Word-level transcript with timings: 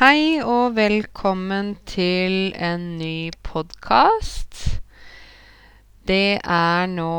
Hei 0.00 0.40
og 0.40 0.78
velkommen 0.78 1.74
til 1.84 2.54
en 2.56 2.84
ny 2.96 3.34
podkast. 3.44 4.78
Det 6.08 6.38
er 6.40 6.86
nå 6.88 7.16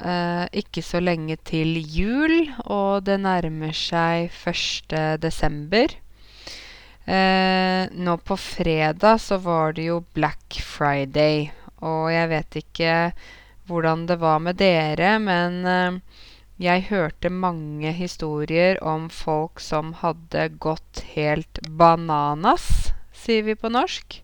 eh, 0.00 0.46
ikke 0.62 0.80
så 0.80 1.02
lenge 1.04 1.36
til 1.44 1.74
jul, 1.76 2.32
og 2.72 3.04
det 3.04 3.18
nærmer 3.20 3.76
seg 3.76 4.32
1. 4.32 4.96
desember. 5.20 5.92
Eh, 7.04 7.82
nå 7.92 8.16
på 8.24 8.40
fredag 8.40 9.20
så 9.20 9.36
var 9.44 9.76
det 9.76 9.90
jo 9.90 10.00
Black 10.16 10.56
Friday, 10.64 11.50
og 11.84 12.14
jeg 12.14 12.32
vet 12.32 12.60
ikke 12.62 12.94
hvordan 13.68 14.08
det 14.08 14.16
var 14.24 14.40
med 14.40 14.56
dere, 14.64 15.18
men 15.20 15.60
eh, 15.68 16.00
jeg 16.56 16.86
hørte 16.88 17.28
mange 17.28 17.90
historier 17.92 18.78
om 18.80 19.10
folk 19.12 19.60
som 19.60 19.92
hadde 20.00 20.46
gått 20.56 21.02
helt 21.12 21.60
bananas, 21.68 22.94
sier 23.12 23.44
vi 23.44 23.56
på 23.60 23.68
norsk. 23.68 24.22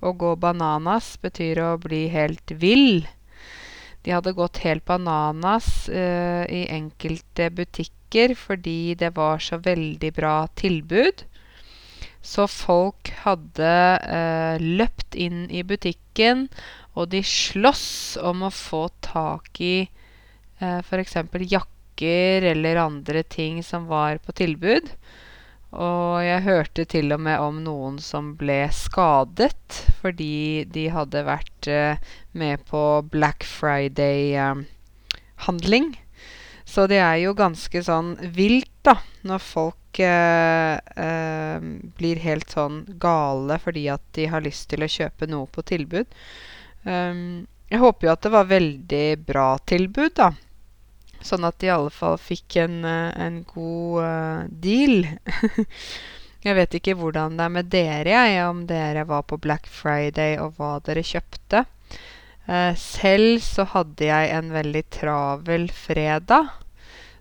Å 0.00 0.12
gå 0.16 0.30
bananas 0.40 1.14
betyr 1.20 1.60
å 1.60 1.74
bli 1.80 2.06
helt 2.12 2.54
vill. 2.56 3.04
De 4.04 4.14
hadde 4.16 4.32
gått 4.36 4.62
helt 4.64 4.84
bananas 4.88 5.88
eh, 5.88 6.44
i 6.48 6.64
enkelte 6.72 7.50
butikker 7.52 8.32
fordi 8.36 8.94
det 8.96 9.12
var 9.16 9.44
så 9.44 9.60
veldig 9.60 10.12
bra 10.16 10.38
tilbud. 10.56 11.26
Så 12.24 12.48
folk 12.48 13.12
hadde 13.26 13.74
eh, 14.08 14.56
løpt 14.56 15.16
inn 15.20 15.50
i 15.52 15.60
butikken, 15.60 16.48
og 16.96 17.12
de 17.12 17.20
sloss 17.20 18.16
om 18.16 18.46
å 18.48 18.52
få 18.54 18.86
tak 19.04 19.60
i 19.60 19.76
eh, 19.84 20.80
f.eks. 20.80 21.20
jakke 21.44 21.73
jakker 21.94 22.42
eller 22.42 22.76
andre 22.76 23.22
ting 23.22 23.62
som 23.62 23.86
var 23.86 24.18
på 24.18 24.32
tilbud. 24.32 24.90
Og 25.72 26.22
jeg 26.22 26.42
hørte 26.44 26.84
til 26.84 27.12
og 27.12 27.20
med 27.20 27.40
om 27.40 27.62
noen 27.64 27.98
som 27.98 28.36
ble 28.38 28.68
skadet 28.70 29.86
fordi 30.00 30.64
de 30.70 30.88
hadde 30.88 31.24
vært 31.26 31.68
uh, 31.68 31.96
med 32.32 32.58
på 32.70 33.02
Black 33.10 33.44
Friday-handling. 33.44 35.84
Uh, 35.90 35.96
Så 36.64 36.86
det 36.86 36.98
er 36.98 37.16
jo 37.24 37.34
ganske 37.34 37.82
sånn 37.82 38.16
vilt, 38.32 38.70
da, 38.82 38.96
når 39.22 39.38
folk 39.38 40.00
uh, 40.00 40.78
blir 41.98 42.16
helt 42.22 42.50
sånn 42.50 42.84
gale 42.98 43.58
fordi 43.58 43.88
at 43.88 44.02
de 44.14 44.26
har 44.26 44.40
lyst 44.42 44.68
til 44.70 44.82
å 44.82 44.88
kjøpe 44.88 45.26
noe 45.26 45.46
på 45.46 45.62
tilbud. 45.62 46.06
Um, 46.84 47.46
jeg 47.68 47.78
håper 47.80 48.06
jo 48.06 48.12
at 48.12 48.22
det 48.22 48.30
var 48.30 48.44
veldig 48.46 49.18
bra 49.26 49.58
tilbud, 49.66 50.14
da. 50.14 50.32
Sånn 51.24 51.46
at 51.48 51.56
de 51.60 51.70
i 51.70 51.72
alle 51.72 51.92
fall 51.94 52.18
fikk 52.20 52.58
en, 52.60 52.82
eh, 52.84 53.12
en 53.26 53.40
god 53.48 54.00
uh, 54.04 54.40
deal. 54.48 55.06
jeg 56.46 56.56
vet 56.58 56.76
ikke 56.76 56.96
hvordan 57.00 57.38
det 57.38 57.46
er 57.46 57.54
med 57.54 57.70
dere, 57.72 58.10
jeg, 58.12 58.42
om 58.44 58.64
dere 58.68 59.06
var 59.08 59.24
på 59.28 59.40
Black 59.40 59.68
Friday 59.70 60.36
og 60.42 60.58
hva 60.58 60.76
dere 60.84 61.04
kjøpte. 61.06 61.64
Uh, 62.44 62.76
selv 62.76 63.40
så 63.44 63.64
hadde 63.72 64.10
jeg 64.10 64.34
en 64.36 64.52
veldig 64.52 64.84
travel 64.92 65.70
fredag, 65.72 66.52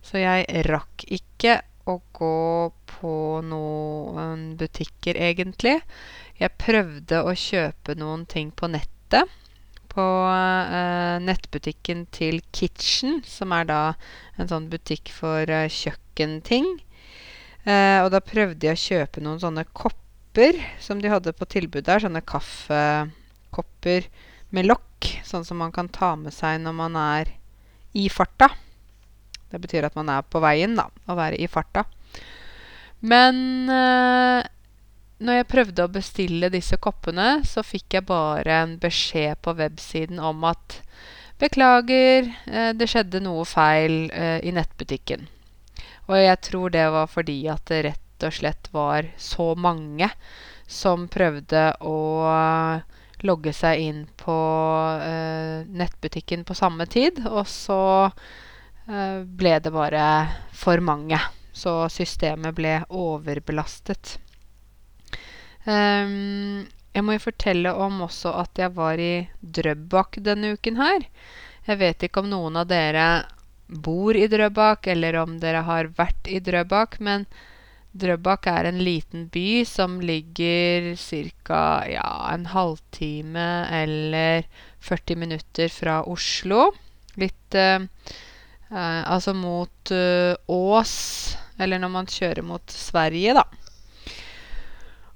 så 0.04 0.20
jeg 0.20 0.66
rakk 0.68 1.06
ikke 1.08 1.62
å 1.88 1.96
gå 2.16 2.42
på 2.92 3.16
noen 3.48 4.44
butikker, 4.60 5.16
egentlig. 5.16 5.78
Jeg 6.40 6.60
prøvde 6.60 7.24
å 7.24 7.32
kjøpe 7.38 7.96
noen 8.00 8.28
ting 8.28 8.52
på 8.52 8.68
nettet 8.72 9.32
på 9.94 10.06
eh, 10.30 11.20
nettbutikken 11.22 12.08
til 12.14 12.42
Kitchen, 12.56 13.22
som 13.28 13.54
er 13.54 13.68
da 13.70 13.82
en 14.42 14.50
sånn 14.50 14.70
butikk 14.72 15.12
for 15.14 15.50
eh, 15.50 15.70
kjøkkenting. 15.70 16.68
Eh, 17.64 18.00
og 18.02 18.10
da 18.14 18.24
prøvde 18.24 18.68
jeg 18.68 18.76
å 18.76 18.84
kjøpe 18.84 19.24
noen 19.24 19.42
sånne 19.44 19.66
kopper 19.72 20.58
som 20.84 21.02
de 21.02 21.12
hadde 21.14 21.36
på 21.38 21.48
tilbud 21.54 21.86
der. 21.88 22.02
Sånne 22.04 22.24
kaffekopper 22.26 24.10
med 24.54 24.68
lokk, 24.70 25.10
sånn 25.28 25.46
som 25.46 25.62
man 25.62 25.74
kan 25.76 25.92
ta 25.94 26.14
med 26.20 26.34
seg 26.36 26.60
når 26.64 26.78
man 26.78 26.98
er 27.00 27.36
i 27.94 28.10
farta. 28.10 28.50
Det 29.54 29.62
betyr 29.62 29.86
at 29.86 29.98
man 29.98 30.10
er 30.10 30.26
på 30.26 30.42
veien, 30.42 30.74
da. 30.78 30.88
Å 31.06 31.18
være 31.18 31.38
i 31.38 31.48
farta. 31.52 31.86
Men 33.06 33.70
eh, 33.70 34.42
når 35.20 35.40
jeg 35.40 35.50
prøvde 35.52 35.86
å 35.86 35.92
bestille 35.92 36.50
disse 36.54 36.78
koppene, 36.82 37.44
så 37.46 37.64
fikk 37.66 38.00
jeg 38.00 38.08
bare 38.10 38.62
en 38.64 38.78
beskjed 38.82 39.42
på 39.46 39.54
websiden 39.60 40.20
om 40.20 40.44
at 40.50 40.82
Beklager, 41.44 42.30
eh, 42.46 42.72
det 42.78 42.88
skjedde 42.88 43.20
noe 43.20 43.44
feil 43.44 44.06
eh, 44.14 44.38
i 44.46 44.54
nettbutikken. 44.56 45.26
Og 46.08 46.16
jeg 46.20 46.40
tror 46.46 46.72
det 46.72 46.86
var 46.94 47.10
fordi 47.12 47.36
at 47.52 47.66
det 47.68 47.82
rett 47.90 48.26
og 48.28 48.36
slett 48.38 48.70
var 48.72 49.10
så 49.20 49.50
mange 49.60 50.08
som 50.70 51.10
prøvde 51.12 51.66
å 51.84 51.98
logge 53.28 53.54
seg 53.56 53.82
inn 53.82 54.02
på 54.20 54.38
eh, 55.04 55.68
nettbutikken 55.68 56.46
på 56.48 56.56
samme 56.56 56.88
tid, 56.88 57.24
og 57.28 57.44
så 57.50 57.84
ble 58.84 59.52
det 59.64 59.72
bare 59.72 60.06
for 60.52 60.82
mange. 60.84 61.16
Så 61.56 61.86
systemet 61.88 62.56
ble 62.58 62.74
overbelastet. 62.92 64.18
Um, 65.64 66.66
jeg 66.94 67.06
må 67.06 67.16
jo 67.16 67.24
fortelle 67.24 67.72
om 67.74 68.04
også 68.06 68.34
at 68.44 68.60
jeg 68.60 68.74
var 68.76 69.00
i 69.02 69.28
Drøbak 69.42 70.20
denne 70.26 70.54
uken 70.58 70.78
her. 70.82 71.08
Jeg 71.66 71.80
vet 71.80 72.04
ikke 72.06 72.22
om 72.22 72.30
noen 72.30 72.60
av 72.60 72.68
dere 72.70 73.08
bor 73.68 74.16
i 74.16 74.28
Drøbak, 74.28 74.88
eller 74.92 75.18
om 75.22 75.40
dere 75.42 75.64
har 75.66 75.90
vært 75.98 76.28
i 76.30 76.42
Drøbak, 76.44 77.00
men 77.00 77.26
Drøbak 77.94 78.48
er 78.50 78.68
en 78.68 78.82
liten 78.84 79.28
by 79.34 79.64
som 79.70 80.00
ligger 80.02 80.94
ca. 80.98 81.64
Ja, 81.88 82.10
en 82.34 82.48
halvtime 82.52 83.48
eller 83.70 84.48
40 84.82 85.20
minutter 85.24 85.70
fra 85.70 86.02
Oslo. 86.04 86.72
Litt 87.22 87.54
uh, 87.56 87.86
uh, 88.74 89.02
Altså 89.06 89.36
mot 89.38 89.94
uh, 89.94 90.34
Ås, 90.50 90.96
eller 91.62 91.82
når 91.82 91.94
man 91.94 92.10
kjører 92.10 92.42
mot 92.46 92.74
Sverige, 92.74 93.38
da. 93.38 93.46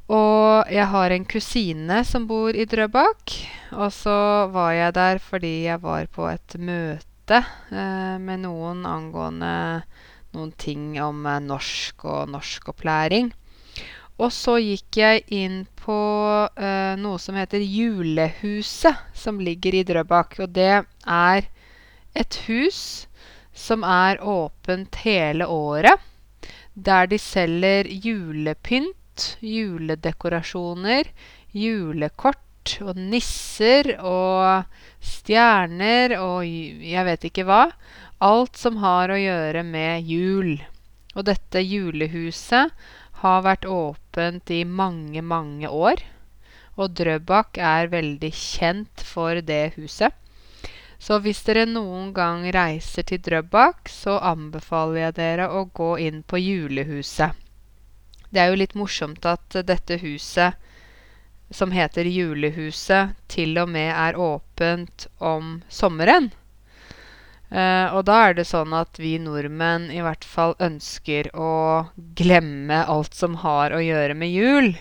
Og 0.08 0.70
jeg 0.72 0.88
har 0.88 1.12
en 1.12 1.26
kusine 1.28 2.00
som 2.08 2.28
bor 2.30 2.56
i 2.56 2.66
Drøbak. 2.70 3.34
Og 3.76 3.92
så 3.92 4.48
var 4.54 4.72
jeg 4.72 4.94
der 4.96 5.20
fordi 5.20 5.54
jeg 5.66 5.82
var 5.84 6.08
på 6.08 6.30
et 6.32 6.56
møte 6.56 7.42
eh, 7.44 8.16
med 8.16 8.46
noen 8.46 8.86
angående 8.88 9.84
noen 10.32 10.54
ting 10.56 10.96
om 11.04 11.26
eh, 11.28 11.42
norsk 11.44 12.06
og 12.08 12.32
norskopplæring. 12.32 13.34
Og 14.18 14.32
så 14.34 14.56
gikk 14.64 14.98
jeg 14.98 15.26
inn 15.36 15.66
på 15.78 16.00
eh, 16.56 16.96
noe 16.98 17.20
som 17.22 17.36
heter 17.38 17.62
Julehuset, 17.62 19.04
som 19.14 19.42
ligger 19.44 19.76
i 19.76 19.84
Drøbak. 19.86 20.40
Og 20.40 20.56
det 20.56 20.86
er 21.04 21.50
et 22.16 22.40
hus 22.48 22.80
som 23.52 23.84
er 23.84 24.24
åpent 24.24 25.04
hele 25.04 25.46
året. 25.52 26.00
Der 26.74 27.12
de 27.12 27.20
selger 27.20 27.90
julepynt 27.92 28.96
juledekorasjoner, 29.42 31.10
julekort 31.56 32.44
og 32.84 33.00
nisser 33.00 33.94
og 34.04 34.68
stjerner 35.00 36.18
og 36.20 36.44
jeg 36.46 37.06
vet 37.08 37.28
ikke 37.30 37.48
hva. 37.48 37.64
Alt 38.24 38.58
som 38.58 38.80
har 38.82 39.14
å 39.14 39.20
gjøre 39.22 39.64
med 39.64 40.10
jul. 40.10 40.58
Og 41.16 41.26
dette 41.30 41.62
julehuset 41.64 42.74
har 43.22 43.42
vært 43.46 43.66
åpent 43.66 44.52
i 44.54 44.64
mange, 44.66 45.22
mange 45.22 45.70
år. 45.70 46.04
Og 46.78 46.94
Drøbak 46.98 47.58
er 47.58 47.90
veldig 47.90 48.32
kjent 48.34 49.02
for 49.06 49.42
det 49.42 49.78
huset. 49.78 50.14
Så 51.00 51.20
hvis 51.22 51.44
dere 51.46 51.66
noen 51.70 52.10
gang 52.14 52.46
reiser 52.54 53.06
til 53.06 53.22
Drøbak, 53.22 53.90
så 53.90 54.18
anbefaler 54.34 55.08
jeg 55.08 55.18
dere 55.22 55.50
å 55.54 55.66
gå 55.74 55.92
inn 56.06 56.24
på 56.26 56.42
julehuset. 56.42 57.47
Det 58.30 58.42
er 58.42 58.52
jo 58.52 58.60
litt 58.60 58.76
morsomt 58.76 59.26
at 59.28 59.60
dette 59.68 60.00
huset, 60.02 60.58
som 61.50 61.72
heter 61.72 62.08
Julehuset, 62.12 63.16
til 63.32 63.56
og 63.62 63.72
med 63.72 63.94
er 63.94 64.20
åpent 64.20 65.08
om 65.24 65.62
sommeren. 65.72 66.32
Uh, 67.48 67.96
og 67.96 68.02
da 68.10 68.18
er 68.28 68.34
det 68.36 68.44
sånn 68.50 68.74
at 68.76 68.98
vi 69.00 69.14
nordmenn 69.24 69.88
i 69.96 70.02
hvert 70.04 70.26
fall 70.28 70.58
ønsker 70.60 71.30
å 71.32 71.88
glemme 72.20 72.82
alt 72.84 73.16
som 73.16 73.38
har 73.46 73.72
å 73.72 73.80
gjøre 73.80 74.18
med 74.20 74.34
jul. 74.34 74.74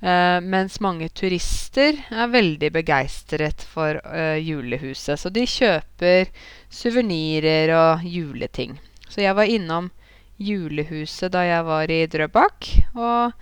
Uh, 0.00 0.40
mens 0.40 0.80
mange 0.84 1.10
turister 1.12 2.00
er 2.08 2.32
veldig 2.32 2.70
begeistret 2.72 3.66
for 3.68 4.00
uh, 4.00 4.40
julehuset. 4.40 5.20
Så 5.20 5.32
de 5.32 5.44
kjøper 5.44 6.32
suvenirer 6.72 7.74
og 7.76 8.08
juleting. 8.08 8.78
Så 9.04 9.20
jeg 9.20 9.36
var 9.36 9.52
innom 9.52 9.92
julehuset 10.40 11.32
da 11.32 11.44
jeg 11.46 11.66
var 11.66 11.90
i 11.90 12.00
Drøbak. 12.10 12.70
Og 12.96 13.32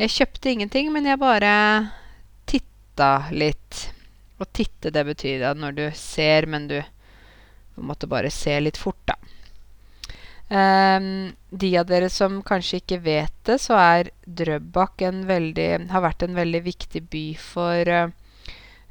jeg 0.00 0.14
kjøpte 0.16 0.52
ingenting, 0.52 0.92
men 0.92 1.08
jeg 1.08 1.20
bare 1.20 1.54
titta 2.48 3.12
litt. 3.32 3.88
Å 4.40 4.46
titte, 4.48 4.92
det 4.92 5.04
betyr 5.04 5.44
at 5.50 5.60
når 5.60 5.76
du 5.76 5.84
ser, 5.96 6.48
men 6.48 6.68
du, 6.70 6.78
måtte 7.80 8.08
bare 8.08 8.32
se 8.32 8.56
litt 8.60 8.80
fort, 8.80 9.00
da. 9.08 9.16
Um, 10.50 11.30
de 11.54 11.68
av 11.78 11.86
dere 11.86 12.08
som 12.10 12.40
kanskje 12.42 12.80
ikke 12.80 12.98
vet 13.04 13.34
det, 13.46 13.60
så 13.62 13.76
er 13.78 14.10
Drøbak 14.26 15.04
en 15.06 15.22
veldig, 15.28 15.68
har 15.92 16.02
vært 16.02 16.24
en 16.26 16.34
veldig 16.34 16.62
viktig 16.64 17.04
by 17.12 17.26
for, 17.38 17.92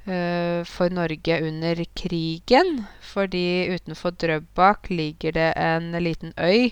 uh, 0.07 0.61
for 0.69 0.95
Norge 0.95 1.41
under 1.49 1.83
krigen. 1.99 2.85
Fordi 3.03 3.73
utenfor 3.73 4.15
Drøbak 4.15 4.87
ligger 4.93 5.35
det 5.35 5.51
en 5.59 5.91
liten 5.99 6.37
øy 6.37 6.71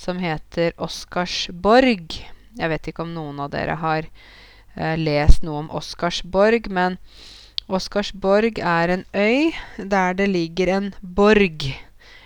som 0.00 0.20
heter 0.20 0.72
Oscarsborg. 0.80 2.16
Jeg 2.56 2.72
vet 2.72 2.88
ikke 2.88 3.04
om 3.04 3.12
noen 3.12 3.40
av 3.44 3.50
dere 3.52 3.76
har 3.82 4.06
eh, 4.08 4.96
lest 4.96 5.44
noe 5.44 5.64
om 5.64 5.70
Oscarsborg, 5.76 6.70
men 6.72 6.96
Oscarsborg 7.70 8.58
er 8.64 8.94
en 8.96 9.04
øy 9.14 9.52
der 9.76 10.16
det 10.16 10.30
ligger 10.32 10.72
en 10.78 10.88
borg. 11.00 11.68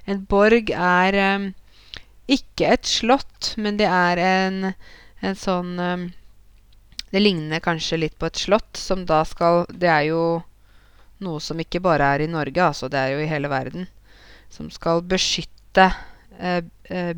En 0.07 0.23
borg 0.31 0.71
er 0.71 1.19
eh, 1.19 1.49
ikke 2.39 2.71
et 2.77 2.87
slott, 2.89 3.55
men 3.59 3.81
det 3.81 3.91
er 3.91 4.23
en, 4.23 4.61
en 5.21 5.39
sånn 5.39 5.75
eh, 5.81 6.11
Det 7.15 7.21
ligner 7.23 7.63
kanskje 7.63 8.01
litt 8.01 8.17
på 8.19 8.27
et 8.27 8.41
slott, 8.47 8.75
som 8.79 9.05
da 9.07 9.21
skal 9.23 9.67
Det 9.71 9.91
er 9.91 10.09
jo 10.09 10.23
noe 11.23 11.43
som 11.43 11.61
ikke 11.63 11.83
bare 11.83 12.07
er 12.15 12.25
i 12.25 12.31
Norge, 12.31 12.63
altså. 12.63 12.89
Det 12.91 12.99
er 12.99 13.15
jo 13.15 13.21
i 13.23 13.29
hele 13.31 13.49
verden. 13.49 13.87
Som 14.51 14.71
skal 14.71 15.03
beskytte 15.07 15.93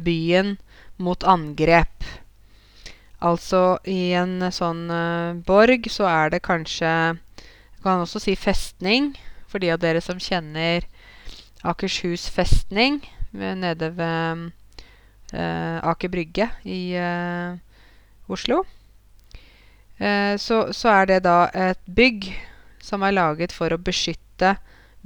byen 0.05 0.57
mot 1.03 1.25
angrep. 1.25 2.05
Altså, 3.25 3.79
i 3.89 4.13
en 4.17 4.45
sånn 4.53 4.91
uh, 4.93 5.37
borg 5.47 5.89
så 5.89 6.05
er 6.11 6.35
det 6.35 6.43
kanskje 6.45 6.91
Jeg 7.17 7.81
kan 7.81 8.03
også 8.03 8.21
si 8.21 8.35
festning, 8.37 9.15
for 9.49 9.63
de 9.63 9.71
av 9.73 9.81
dere 9.81 10.03
som 10.05 10.21
kjenner 10.21 10.85
Akershus 11.65 12.27
festning 12.29 13.01
nede 13.33 13.89
ved 13.97 14.51
Aker 15.33 16.11
Brygge 16.11 16.49
i 16.65 16.97
Oslo. 18.33 18.63
Så, 19.99 20.59
så, 20.73 20.89
er 20.93 21.09
det 21.11 21.19
da 21.27 21.37
et 21.53 21.81
bygg 21.87 22.29
som 22.83 23.05
er 23.07 23.17
laget 23.17 23.55
for 23.55 23.75
å 23.75 23.81
beskytte 23.83 24.57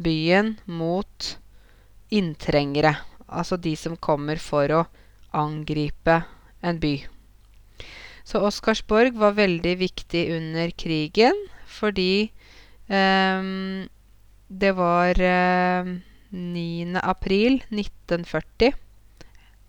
byen 0.00 0.56
mot 0.68 1.30
inntrengere. 2.12 2.96
Altså 3.30 3.56
de 3.56 3.76
som 3.78 3.96
kommer 3.96 4.40
for 4.42 4.74
å 4.74 4.82
angripe 5.36 6.20
en 6.66 6.80
by. 6.82 6.96
Så 8.26 8.42
Oscarsborg 8.44 9.16
var 9.18 9.38
veldig 9.38 9.76
viktig 9.80 10.26
under 10.34 10.74
krigen 10.76 11.38
fordi 11.70 12.30
um, 12.90 13.86
det 14.50 14.74
var 14.76 15.14
uh, 15.22 15.94
9. 16.34 17.00
april 17.00 17.62
1940 17.70 18.74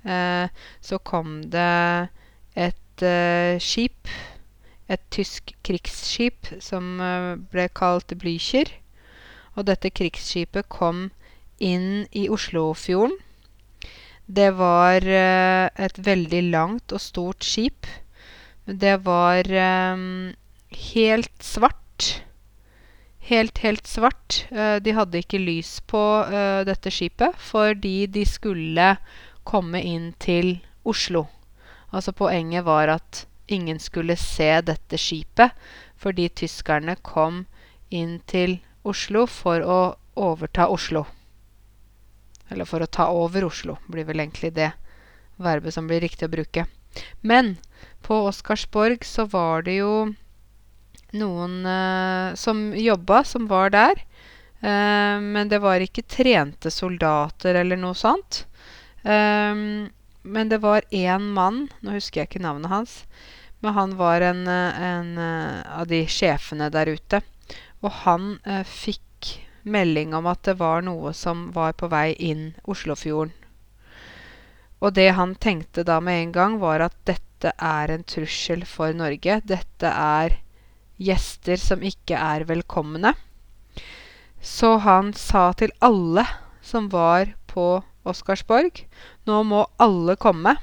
Eh, 0.04 0.50
så 0.82 0.98
kom 0.98 1.42
det 1.54 2.10
et 2.58 3.04
uh, 3.06 3.60
skip, 3.62 4.10
et 4.90 5.02
tysk 5.14 5.54
krigsskip, 5.64 6.50
som 6.60 7.00
eh, 7.00 7.36
ble 7.54 7.68
kalt 7.70 8.14
Blücher. 8.18 8.72
Og 9.56 9.68
dette 9.70 9.92
krigsskipet 9.94 10.70
kom 10.70 11.12
inn 11.60 12.08
i 12.12 12.28
Oslofjorden. 12.30 13.14
Det 14.32 14.52
var 14.56 15.04
et 15.04 15.98
veldig 16.06 16.42
langt 16.54 16.94
og 16.96 17.02
stort 17.04 17.44
skip. 17.44 17.90
Det 18.66 18.94
var 19.04 19.50
helt 20.94 21.44
svart. 21.44 22.08
Helt, 23.32 23.58
helt 23.66 23.88
svart. 23.88 24.46
de 24.52 24.96
hadde 24.96 25.20
ikke 25.20 25.42
lys 25.42 25.74
på 25.88 26.04
dette 26.68 26.94
skipet 26.94 27.36
fordi 27.52 28.08
de 28.08 28.24
skulle 28.26 28.94
komme 29.44 29.82
inn 29.84 30.12
til 30.20 30.62
Oslo. 30.86 31.26
Altså 31.92 32.12
poenget 32.16 32.66
var 32.66 32.88
at 32.88 33.26
ingen 33.48 33.80
skulle 33.80 34.16
se 34.16 34.62
dette 34.64 34.98
skipet, 34.98 35.52
fordi 35.98 36.30
tyskerne 36.30 36.96
kom 37.04 37.46
inn 37.92 38.20
til 38.28 38.60
Oslo 38.88 39.26
for 39.28 39.62
å 39.62 39.82
overta 40.16 40.70
Oslo. 40.72 41.06
Eller 42.52 42.68
for 42.68 42.84
å 42.84 42.90
ta 42.92 43.08
over 43.16 43.48
Oslo, 43.48 43.78
blir 43.88 44.06
vel 44.08 44.20
egentlig 44.20 44.52
det 44.58 44.74
verbet 45.42 45.74
som 45.74 45.88
blir 45.88 46.04
riktig 46.04 46.28
å 46.28 46.34
bruke. 46.34 46.66
Men 47.22 47.56
på 48.04 48.18
Oscarsborg 48.28 49.06
så 49.08 49.26
var 49.32 49.64
det 49.66 49.78
jo 49.80 50.12
noen 51.16 51.62
uh, 51.66 52.36
som 52.40 52.72
jobba, 52.76 53.24
som 53.28 53.48
var 53.48 53.72
der. 53.74 54.04
Uh, 54.62 55.18
men 55.24 55.50
det 55.52 55.62
var 55.64 55.84
ikke 55.84 56.06
trente 56.08 56.72
soldater 56.72 57.58
eller 57.64 57.80
noe 57.80 57.98
sånt. 57.98 58.46
Um, 59.04 59.90
men 60.22 60.52
det 60.52 60.62
var 60.62 60.86
én 60.94 61.32
mann, 61.34 61.66
nå 61.82 61.96
husker 61.96 62.22
jeg 62.22 62.30
ikke 62.30 62.44
navnet 62.44 62.70
hans, 62.70 62.98
men 63.62 63.74
han 63.74 63.96
var 63.98 64.22
en, 64.22 64.44
en 64.48 65.16
uh, 65.18 65.80
av 65.80 65.88
de 65.90 66.04
sjefene 66.10 66.70
der 66.74 66.94
ute. 66.94 67.22
Og 67.82 67.90
han 68.04 68.36
uh, 68.46 68.62
fikk 68.68 69.02
melding 69.64 70.16
om 70.18 70.28
at 70.32 70.44
det 70.48 70.58
var 70.60 70.84
noe 70.86 71.14
som 71.18 71.50
var 71.56 71.74
på 71.78 71.90
vei 71.92 72.12
inn 72.18 72.52
Oslofjorden. 72.64 73.34
Og 74.82 74.96
det 74.98 75.12
han 75.14 75.36
tenkte 75.38 75.84
da 75.86 76.00
med 76.02 76.24
en 76.24 76.32
gang, 76.34 76.58
var 76.62 76.82
at 76.82 76.96
dette 77.06 77.52
er 77.54 77.92
en 77.94 78.04
trussel 78.04 78.66
for 78.66 78.96
Norge. 78.98 79.38
Dette 79.46 79.92
er 79.92 80.40
gjester 81.02 81.62
som 81.62 81.86
ikke 81.86 82.18
er 82.18 82.48
velkomne. 82.50 83.14
Så 84.42 84.78
han 84.82 85.14
sa 85.14 85.52
til 85.54 85.74
alle 85.86 86.26
som 86.66 86.90
var 86.90 87.36
på 87.46 87.84
Oscarsborg. 88.10 88.84
Nå 89.30 89.44
må 89.46 89.66
alle 89.78 90.18
komme. 90.18 90.56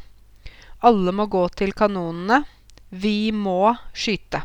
Alle 0.82 1.14
må 1.14 1.28
gå 1.30 1.44
til 1.54 1.74
kanonene. 1.78 2.42
Vi 2.90 3.30
må 3.30 3.74
skyte. 3.94 4.42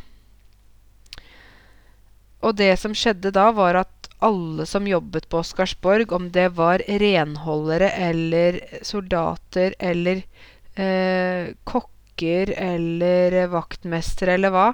Og 2.44 2.58
det 2.60 2.76
som 2.78 2.94
skjedde 2.94 3.32
da, 3.34 3.50
var 3.56 3.80
at 3.86 4.03
alle 4.24 4.66
som 4.66 4.88
jobbet 4.88 5.28
på 5.30 5.42
Oscarsborg, 5.44 6.12
om 6.16 6.30
det 6.32 6.50
var 6.56 6.84
renholdere 6.88 7.90
eller 7.90 8.60
soldater 8.82 9.76
eller 9.80 10.24
eh, 10.80 11.52
kokker 11.64 12.54
eller 12.56 13.36
vaktmestere 13.52 14.38
eller 14.38 14.54
hva, 14.54 14.68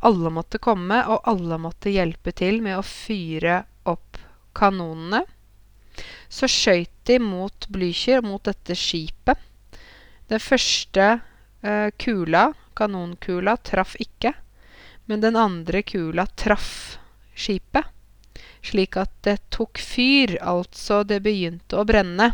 alle 0.00 0.32
måtte 0.32 0.58
komme, 0.58 1.02
og 1.06 1.28
alle 1.28 1.58
måtte 1.60 1.92
hjelpe 1.92 2.32
til 2.32 2.62
med 2.64 2.78
å 2.80 2.86
fyre 2.86 3.60
opp 3.90 4.18
kanonene. 4.56 5.22
Så 6.30 6.48
skøyt 6.50 6.94
de 7.06 7.18
mot 7.22 7.68
Blücher, 7.70 8.24
mot 8.24 8.42
dette 8.42 8.74
skipet. 8.78 9.38
Den 10.30 10.42
første 10.42 11.06
eh, 11.62 11.88
kula, 11.98 12.48
kanonkula, 12.78 13.56
traff 13.66 13.96
ikke. 14.00 14.32
Men 15.06 15.22
den 15.22 15.36
andre 15.36 15.82
kula 15.82 16.26
traff 16.38 16.98
skipet. 17.34 17.86
Slik 18.62 18.96
at 19.00 19.12
det 19.24 19.38
tok 19.54 19.80
fyr, 19.80 20.36
altså 20.42 21.02
det 21.08 21.22
begynte 21.24 21.80
å 21.80 21.86
brenne. 21.88 22.32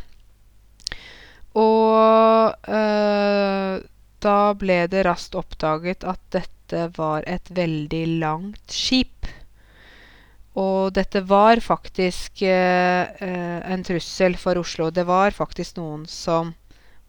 Og 1.56 2.68
eh, 2.68 3.78
da 4.26 4.38
ble 4.58 4.78
det 4.92 5.06
raskt 5.06 5.38
oppdaget 5.38 6.04
at 6.04 6.22
dette 6.34 6.88
var 6.96 7.24
et 7.30 7.50
veldig 7.54 8.04
langt 8.20 8.74
skip. 8.74 9.28
Og 10.56 10.92
dette 10.96 11.20
var 11.28 11.60
faktisk 11.60 12.42
eh, 12.42 13.04
eh, 13.20 13.58
en 13.72 13.84
trussel 13.84 14.38
for 14.40 14.58
Oslo. 14.60 14.90
Det 14.90 15.04
var 15.04 15.36
faktisk 15.36 15.76
noen 15.76 16.06
som 16.08 16.54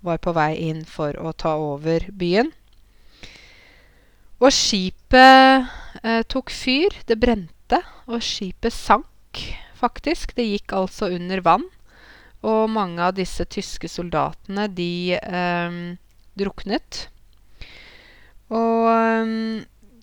var 0.03 0.19
på 0.21 0.33
vei 0.35 0.53
inn 0.67 0.83
for 0.85 1.15
å 1.15 1.31
ta 1.31 1.55
over 1.57 2.09
byen. 2.11 2.51
Og 4.37 4.51
skipet 4.53 5.71
eh, 6.03 6.23
tok 6.29 6.51
fyr. 6.53 6.93
Det 7.07 7.17
brente, 7.17 7.56
og 8.07 8.23
skipet 8.23 8.73
sank 8.73 9.43
faktisk. 9.77 10.33
Det 10.37 10.47
gikk 10.47 10.73
altså 10.75 11.11
under 11.13 11.43
vann. 11.45 11.67
Og 12.47 12.69
mange 12.69 13.01
av 13.03 13.15
disse 13.17 13.45
tyske 13.49 13.89
soldatene, 13.89 14.67
de 14.71 15.17
eh, 15.17 15.79
druknet. 16.37 17.07
Og 18.53 18.87
eh, 18.91 19.33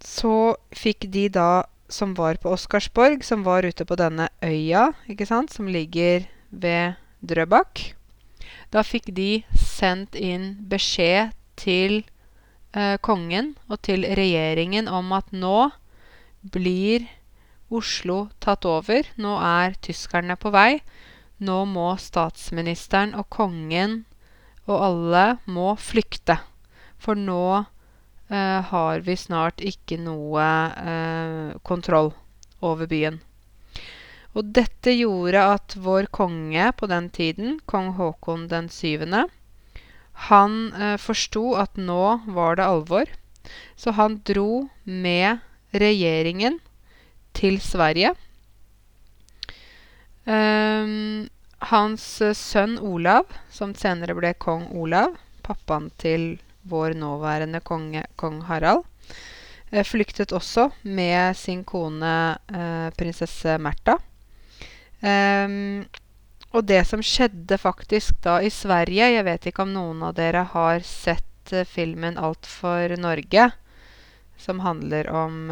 så 0.05 0.35
fikk 0.75 1.09
de 1.15 1.29
da 1.33 1.65
som 1.89 2.15
var 2.17 2.37
på 2.43 2.53
Oscarsborg, 2.53 3.23
som 3.25 3.45
var 3.47 3.65
ute 3.65 3.85
på 3.87 3.97
denne 3.97 4.29
øya, 4.43 4.91
ikke 5.09 5.29
sant, 5.29 5.53
som 5.53 5.69
ligger 5.71 6.27
ved 6.51 6.99
Drøbak. 7.25 7.95
Da 8.75 8.83
fikk 8.83 9.13
de 9.15 9.45
sendt 9.55 10.17
inn 10.19 10.55
beskjed 10.69 11.33
til 11.61 12.03
eh, 12.75 12.97
kongen 13.05 13.55
og 13.69 13.81
til 13.87 14.07
regjeringen 14.19 14.91
om 14.91 15.13
at 15.17 15.31
nå 15.33 15.71
blir 16.55 17.07
Oslo 17.71 18.29
tatt 18.45 18.67
over. 18.69 19.07
Nå 19.17 19.37
er 19.41 19.79
tyskerne 19.85 20.37
på 20.41 20.53
vei. 20.55 20.83
Nå 21.45 21.65
må 21.69 21.93
statsministeren 22.01 23.15
og 23.19 23.29
kongen 23.33 24.03
og 24.67 24.81
alle 24.81 25.25
må 25.51 25.75
flykte. 25.81 26.39
For 27.01 27.19
nå 27.19 27.45
eh, 27.61 28.61
har 28.71 29.05
vi 29.05 29.17
snart 29.19 29.61
ikke 29.65 29.99
noe 30.01 30.45
eh, 30.81 31.55
kontroll 31.67 32.13
over 32.65 32.89
byen. 32.89 33.21
Og 34.35 34.51
dette 34.57 34.95
gjorde 34.97 35.43
at 35.55 35.77
vår 35.79 36.09
konge 36.15 36.71
på 36.79 36.89
den 36.91 37.11
tiden, 37.15 37.59
kong 37.71 37.95
Haakon 37.99 38.49
den 38.51 38.69
syvende, 38.73 39.29
Han 40.31 40.73
eh, 40.79 40.97
forsto 40.97 41.57
at 41.59 41.77
nå 41.77 42.21
var 42.31 42.57
det 42.57 42.65
alvor, 42.65 43.11
så 43.77 43.91
han 43.99 44.21
dro 44.25 44.69
med 44.85 45.43
regjeringen 45.75 46.61
til 47.35 47.61
Sverige. 47.63 48.15
Um, 50.25 51.27
hans 51.69 52.05
sønn 52.39 52.79
Olav, 52.81 53.29
som 53.53 53.75
senere 53.77 54.17
ble 54.17 54.33
kong 54.41 54.71
Olav, 54.73 55.17
pappaen 55.45 55.91
til 56.01 56.37
vår 56.65 56.97
nåværende 56.97 57.61
konge, 57.61 58.07
kong 58.17 58.41
Harald, 58.49 58.85
eh, 59.71 59.85
flyktet 59.85 60.33
også 60.33 60.71
med 60.83 61.37
sin 61.37 61.65
kone 61.65 62.39
eh, 62.49 62.89
prinsesse 62.97 63.59
Märtha. 63.61 63.99
Um, 65.05 65.85
og 66.55 66.65
det 66.65 66.85
som 66.89 67.03
skjedde 67.05 67.59
faktisk 67.61 68.23
da 68.25 68.39
i 68.41 68.49
Sverige 68.49 69.11
Jeg 69.11 69.25
vet 69.27 69.49
ikke 69.51 69.67
om 69.67 69.75
noen 69.75 70.01
av 70.07 70.15
dere 70.17 70.47
har 70.55 70.81
sett 70.81 71.53
filmen 71.69 72.17
'Alt 72.17 72.47
for 72.47 72.95
Norge', 72.97 73.51
som 74.39 74.61
handler 74.65 75.11
om 75.11 75.51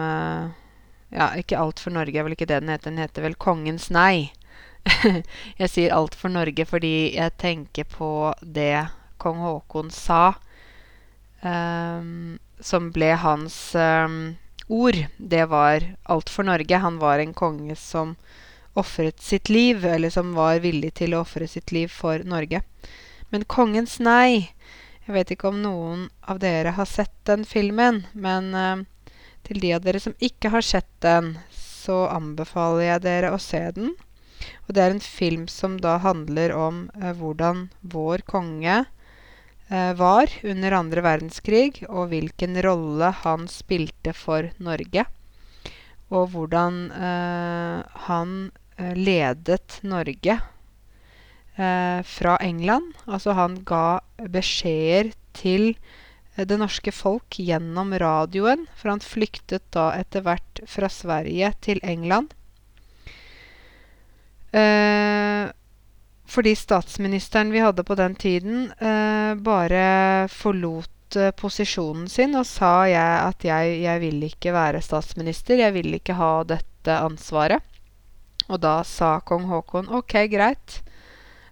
Ja, 1.12 1.34
ikke 1.36 1.58
'Alt 1.60 1.80
for 1.80 1.92
Norge', 1.92 2.16
er 2.16 2.24
vel 2.24 2.32
ikke 2.32 2.48
det 2.48 2.62
den 2.62 2.72
heter. 2.72 2.90
Den 2.90 3.02
heter 3.02 3.22
vel 3.22 3.34
'Kongens 3.36 3.90
nei'. 3.92 4.32
jeg 5.60 5.68
sier 5.70 5.92
'Alt 5.92 6.14
for 6.16 6.32
Norge' 6.32 6.64
fordi 6.66 7.14
jeg 7.14 7.36
tenker 7.38 7.84
på 7.84 8.32
det 8.40 8.88
kong 9.20 9.42
Haakon 9.44 9.90
sa, 9.90 10.34
um, 11.42 12.38
som 12.60 12.88
ble 12.90 13.12
hans 13.20 13.74
um, 13.74 14.36
ord. 14.68 15.04
Det 15.18 15.44
var 15.52 15.84
'Alt 16.08 16.32
for 16.32 16.48
Norge'. 16.48 16.80
Han 16.80 16.98
var 16.98 17.18
en 17.18 17.34
konge 17.34 17.76
som 17.76 18.16
ofret 18.74 19.20
sitt 19.20 19.48
liv, 19.52 19.84
eller 19.84 20.10
som 20.10 20.32
var 20.34 20.64
villig 20.64 20.94
til 20.94 21.12
å 21.12 21.20
ofre 21.26 21.46
sitt 21.46 21.72
liv 21.72 21.88
for 21.88 22.24
Norge. 22.24 22.62
Men 23.30 23.44
'Kongens 23.44 24.00
nei' 24.00 24.48
Jeg 25.02 25.14
vet 25.16 25.30
ikke 25.34 25.48
om 25.50 25.56
noen 25.58 26.02
av 26.30 26.38
dere 26.38 26.76
har 26.76 26.86
sett 26.86 27.14
den 27.26 27.42
filmen, 27.44 28.04
men 28.14 28.54
uh, 28.54 28.84
til 29.46 29.60
de 29.62 29.74
av 29.76 29.84
dere 29.84 30.00
som 30.02 30.14
ikke 30.22 30.52
har 30.54 30.64
sett 30.66 30.90
den, 31.04 31.36
så 31.52 32.06
anbefaler 32.12 32.86
jeg 32.86 33.04
dere 33.06 33.32
å 33.34 33.40
se 33.42 33.62
den. 33.76 33.94
Og 34.66 34.74
det 34.74 34.82
er 34.84 34.94
en 34.94 35.04
film 35.04 35.46
som 35.50 35.78
da 35.82 35.98
handler 36.02 36.54
om 36.56 36.84
eh, 36.98 37.12
hvordan 37.18 37.68
vår 37.82 38.24
konge 38.26 38.78
eh, 38.82 39.92
var 39.98 40.32
under 40.42 40.78
andre 40.78 41.04
verdenskrig, 41.04 41.84
og 41.88 42.10
hvilken 42.14 42.58
rolle 42.64 43.12
han 43.22 43.46
spilte 43.50 44.14
for 44.16 44.50
Norge. 44.62 45.06
Og 46.12 46.34
hvordan 46.34 46.90
han 48.04 48.32
Eh, 48.76 48.94
ledet 48.96 49.78
Norge 49.82 50.40
eh, 51.56 52.02
fra 52.02 52.36
England. 52.36 52.94
Altså 53.06 53.34
han 53.36 53.60
ga 53.64 54.00
beskjeder 54.32 55.12
til 55.36 55.74
eh, 55.74 56.01
det 56.36 56.56
norske 56.56 56.92
folk 56.92 57.36
gjennom 57.36 57.92
radioen, 57.98 58.64
for 58.76 58.94
han 58.94 59.02
flyktet 59.04 59.64
da 59.74 59.90
etter 59.98 60.24
hvert 60.24 60.62
fra 60.68 60.88
Sverige 60.88 61.52
til 61.60 61.82
England. 61.84 62.32
Eh, 64.52 65.50
fordi 66.32 66.54
statsministeren 66.56 67.52
vi 67.52 67.60
hadde 67.60 67.84
på 67.84 67.94
den 67.94 68.14
tiden, 68.14 68.72
eh, 68.80 69.34
bare 69.34 70.28
forlot 70.32 71.16
eh, 71.16 71.32
posisjonen 71.36 72.08
sin 72.08 72.36
og 72.36 72.46
sa 72.48 72.86
jeg 72.88 73.18
at 73.28 73.44
jeg, 73.44 73.76
jeg 73.84 74.00
vil 74.00 74.24
ikke 74.28 74.54
være 74.56 74.80
statsminister, 74.84 75.60
jeg 75.60 75.76
vil 75.76 75.92
ikke 76.00 76.16
ha 76.16 76.32
dette 76.48 76.96
ansvaret. 76.96 77.60
Og 78.48 78.60
da 78.60 78.80
sa 78.84 79.18
kong 79.20 79.46
Haakon 79.52 79.92
ok, 79.92 80.16
greit. 80.32 80.80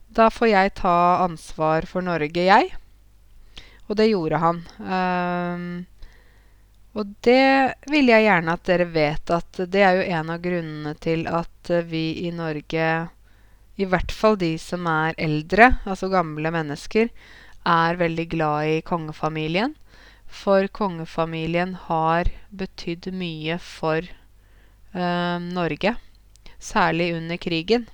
Da 0.08 0.28
får 0.32 0.48
jeg 0.50 0.74
ta 0.80 0.96
ansvar 1.24 1.86
for 1.88 2.04
Norge, 2.04 2.44
jeg. 2.48 2.72
Og 3.90 3.96
det 3.98 4.10
gjorde 4.12 4.38
han. 4.38 4.60
Um, 4.78 5.64
og 6.94 7.10
det 7.26 7.74
vil 7.90 8.10
jeg 8.10 8.26
gjerne 8.26 8.54
at 8.54 8.66
dere 8.66 8.86
vet 8.90 9.32
at 9.34 9.62
det 9.70 9.82
er 9.86 9.98
jo 9.98 10.06
en 10.18 10.30
av 10.34 10.42
grunnene 10.42 10.94
til 11.02 11.26
at 11.30 11.72
vi 11.90 12.04
i 12.22 12.30
Norge, 12.34 12.86
i 13.80 13.86
hvert 13.90 14.14
fall 14.14 14.38
de 14.38 14.52
som 14.62 14.86
er 14.90 15.18
eldre, 15.18 15.72
altså 15.84 16.10
gamle 16.12 16.52
mennesker, 16.54 17.10
er 17.66 17.98
veldig 18.00 18.26
glad 18.30 18.74
i 18.76 18.82
kongefamilien. 18.86 19.74
For 20.30 20.70
kongefamilien 20.70 21.74
har 21.88 22.30
betydd 22.54 23.10
mye 23.14 23.58
for 23.62 24.06
uh, 24.94 25.38
Norge 25.42 25.96
særlig 26.60 27.14
under 27.16 27.36
krigen. 27.36 27.88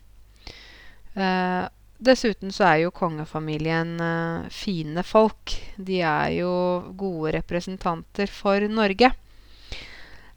Eh, 1.14 1.64
dessuten 1.98 2.52
så 2.52 2.66
er 2.68 2.78
jo 2.84 2.94
kongefamilien 2.94 3.94
eh, 4.00 4.48
fine 4.52 5.04
folk. 5.06 5.54
De 5.76 6.00
er 6.04 6.38
jo 6.40 6.52
gode 6.98 7.36
representanter 7.38 8.30
for 8.32 8.66
Norge. 8.68 9.12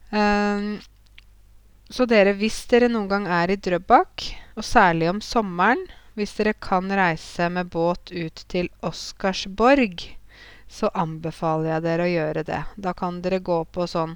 Eh, 0.10 0.70
så 1.90 2.06
dere, 2.06 2.36
hvis 2.38 2.62
dere 2.70 2.92
noen 2.92 3.10
gang 3.10 3.26
er 3.34 3.52
i 3.54 3.58
Drøbak, 3.58 4.28
og 4.56 4.66
særlig 4.66 5.10
om 5.10 5.22
sommeren, 5.26 5.88
hvis 6.14 6.36
dere 6.38 6.54
kan 6.54 6.92
reise 6.92 7.48
med 7.50 7.72
båt 7.74 8.12
ut 8.12 8.44
til 8.52 8.70
Oscarsborg, 8.86 10.04
så 10.70 10.92
anbefaler 10.94 11.72
jeg 11.74 11.86
dere 11.88 12.06
å 12.06 12.12
gjøre 12.12 12.44
det. 12.46 12.64
Da 12.78 12.94
kan 12.94 13.22
dere 13.24 13.40
gå 13.42 13.64
på 13.74 13.88
sånn 13.90 14.14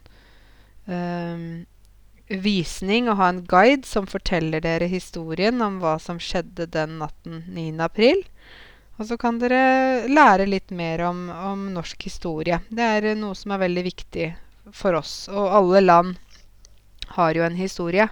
um, 0.85 1.63
visning 2.41 3.09
og 3.11 3.17
ha 3.19 3.29
en 3.31 3.43
guide 3.49 3.87
som 3.87 4.07
forteller 4.09 4.63
dere 4.63 4.87
historien 4.91 5.61
om 5.61 5.79
hva 5.81 5.97
som 6.01 6.21
skjedde 6.21 6.69
den 6.73 6.97
natten 7.01 7.43
9. 7.51 7.67
april. 7.83 8.23
Og 9.01 9.07
så 9.09 9.17
kan 9.17 9.39
dere 9.41 10.05
lære 10.07 10.45
litt 10.49 10.71
mer 10.75 11.01
om, 11.07 11.25
om, 11.33 11.65
norsk 11.73 12.05
historie. 12.05 12.59
Det 12.69 12.85
er 12.97 13.13
noe 13.17 13.35
som 13.37 13.55
er 13.55 13.63
veldig 13.65 13.83
viktig 13.87 14.27
for 14.71 14.99
oss. 14.99 15.27
Og 15.33 15.49
alle 15.57 15.81
land 15.81 16.13
har 17.17 17.33
jo 17.35 17.45
en 17.45 17.57
historie. 17.57 18.07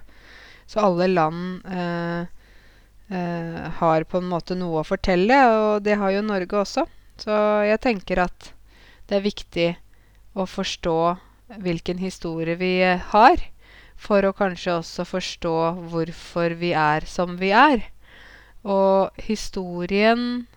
Så 0.66 0.82
alle 0.82 1.08
land 1.12 1.66
eh, 1.70 2.26
eh, 3.14 3.62
har 3.78 4.08
på 4.10 4.22
en 4.22 4.30
måte 4.32 4.58
noe 4.58 4.82
å 4.82 4.88
fortelle, 4.88 5.38
og 5.54 5.86
det 5.86 6.00
har 6.02 6.16
jo 6.16 6.26
Norge 6.26 6.64
også. 6.64 6.88
Så 7.22 7.38
jeg 7.68 7.82
tenker 7.84 8.24
at 8.26 8.52
det 9.10 9.20
er 9.20 9.26
viktig 9.28 9.70
å 10.34 10.48
forstå 10.48 11.00
hvilken 11.62 12.00
historie 12.02 12.56
vi 12.56 12.76
har 12.84 13.42
for 14.02 14.26
å 14.26 14.34
kanskje 14.34 14.80
også 14.80 15.06
forstå 15.06 15.58
hvorfor 15.92 16.56
vi 16.58 16.74
er 16.78 17.06
som 17.10 17.38
vi 17.42 17.52
er. 17.54 17.86
Og 18.66 19.22
historien 19.22 20.48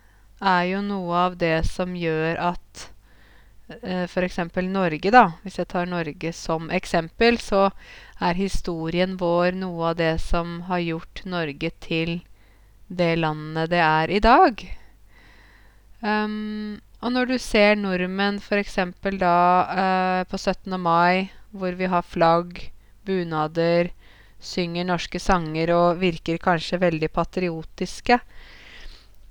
er 0.41 0.63
jo 0.71 0.81
noe 0.85 1.21
av 1.27 1.37
det 1.41 1.59
som 1.69 1.95
gjør 1.97 2.39
at 2.51 2.85
eh, 3.81 4.05
f.eks. 4.05 4.39
Norge, 4.65 5.11
da 5.13 5.25
Hvis 5.43 5.59
jeg 5.61 5.69
tar 5.71 5.89
Norge 5.89 6.33
som 6.33 6.69
eksempel, 6.73 7.39
så 7.41 7.69
er 8.19 8.37
historien 8.37 9.17
vår 9.21 9.53
noe 9.57 9.91
av 9.91 9.99
det 10.01 10.15
som 10.23 10.61
har 10.69 10.83
gjort 10.83 11.25
Norge 11.25 11.71
til 11.81 12.19
det 12.87 13.15
landet 13.17 13.71
det 13.71 13.81
er 13.81 14.11
i 14.13 14.21
dag. 14.21 14.61
Um, 16.05 16.77
og 17.01 17.13
når 17.13 17.31
du 17.31 17.37
ser 17.41 17.75
nordmenn 17.79 18.37
f.eks. 18.37 18.77
da 19.21 19.37
eh, 19.73 20.21
på 20.29 20.37
17. 20.37 20.77
mai, 20.81 21.31
hvor 21.51 21.73
vi 21.77 21.89
har 21.89 22.05
flagg, 22.05 22.59
bunader, 23.05 23.91
synger 24.39 24.87
norske 24.87 25.19
sanger 25.21 25.71
og 25.75 26.01
virker 26.01 26.41
kanskje 26.41 26.81
veldig 26.81 27.09
patriotiske, 27.13 28.19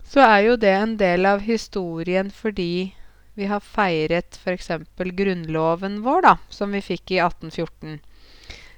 så 0.04 0.26
er 0.26 0.40
jo 0.48 0.56
det 0.60 0.74
en 0.74 0.96
del 1.00 1.26
av 1.26 1.42
historien 1.44 2.30
fordi 2.30 2.94
vi 3.34 3.48
har 3.50 3.60
feiret 3.60 4.36
f.eks. 4.38 4.70
grunnloven 4.96 6.02
vår, 6.04 6.20
da, 6.22 6.34
som 6.48 6.74
vi 6.74 6.82
fikk 6.84 7.16
i 7.16 7.18
1814. 7.18 7.98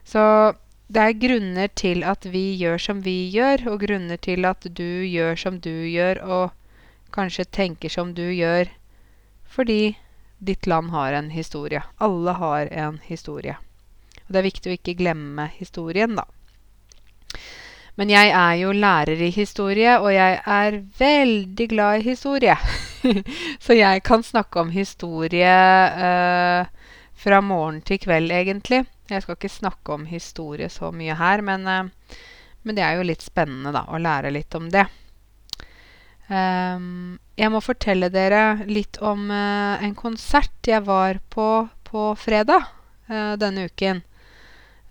Så 0.07 0.23
det 0.89 1.03
er 1.03 1.19
grunner 1.21 1.69
til 1.75 2.05
at 2.07 2.25
vi 2.31 2.55
gjør 2.57 2.81
som 2.81 3.03
vi 3.05 3.27
gjør, 3.35 3.67
og 3.73 3.83
grunner 3.85 4.17
til 4.23 4.49
at 4.49 4.65
du 4.65 5.05
gjør 5.05 5.37
som 5.37 5.61
du 5.61 5.75
gjør, 5.91 6.23
og 6.23 7.13
kanskje 7.13 7.45
tenker 7.45 7.93
som 7.93 8.15
du 8.15 8.25
gjør, 8.31 8.71
fordi 9.45 9.97
ditt 10.39 10.67
land 10.67 10.93
har 10.95 11.17
en 11.19 11.31
historie. 11.35 11.83
Alle 11.99 12.37
har 12.41 12.73
en 12.73 13.01
historie. 13.05 13.57
Og 14.27 14.35
det 14.35 14.41
er 14.41 14.49
viktig 14.49 14.73
å 14.73 14.77
ikke 14.77 14.99
glemme 14.99 15.47
historien, 15.59 16.19
da. 16.19 16.27
Men 17.97 18.11
jeg 18.13 18.29
er 18.29 18.57
jo 18.61 18.75
lærer 18.77 19.21
i 19.25 19.31
historie, 19.33 19.95
og 19.97 20.11
jeg 20.13 20.41
er 20.45 20.75
veldig 20.99 21.67
glad 21.71 22.01
i 22.03 22.11
historie. 22.11 22.57
Så 23.65 23.77
jeg 23.79 24.03
kan 24.05 24.25
snakke 24.27 24.61
om 24.61 24.73
historie 24.75 25.55
eh, 26.09 26.91
fra 27.17 27.41
morgen 27.41 27.81
til 27.81 28.01
kveld, 28.03 28.35
egentlig. 28.37 28.83
Jeg 29.09 29.25
skal 29.25 29.39
ikke 29.39 29.53
snakke 29.53 29.97
om 29.97 30.05
historie 30.11 30.69
så 30.69 30.91
mye 30.93 31.17
her, 31.17 31.41
men, 31.47 31.65
eh, 31.65 32.19
men 32.69 32.77
det 32.77 32.85
er 32.85 32.99
jo 32.99 33.09
litt 33.09 33.25
spennende 33.25 33.73
da, 33.73 33.87
å 33.89 34.03
lære 34.03 34.35
litt 34.35 34.59
om 34.59 34.69
det. 34.75 34.85
Um, 36.27 37.21
jeg 37.39 37.53
må 37.55 37.61
fortelle 37.63 38.09
dere 38.11 38.67
litt 38.67 38.99
om 38.99 39.29
uh, 39.31 39.79
en 39.79 39.93
konsert 39.95 40.67
jeg 40.67 40.83
var 40.83 41.21
på 41.31 41.69
på 41.87 42.09
fredag 42.19 42.65
denne 43.07 43.69
uken. 43.71 44.01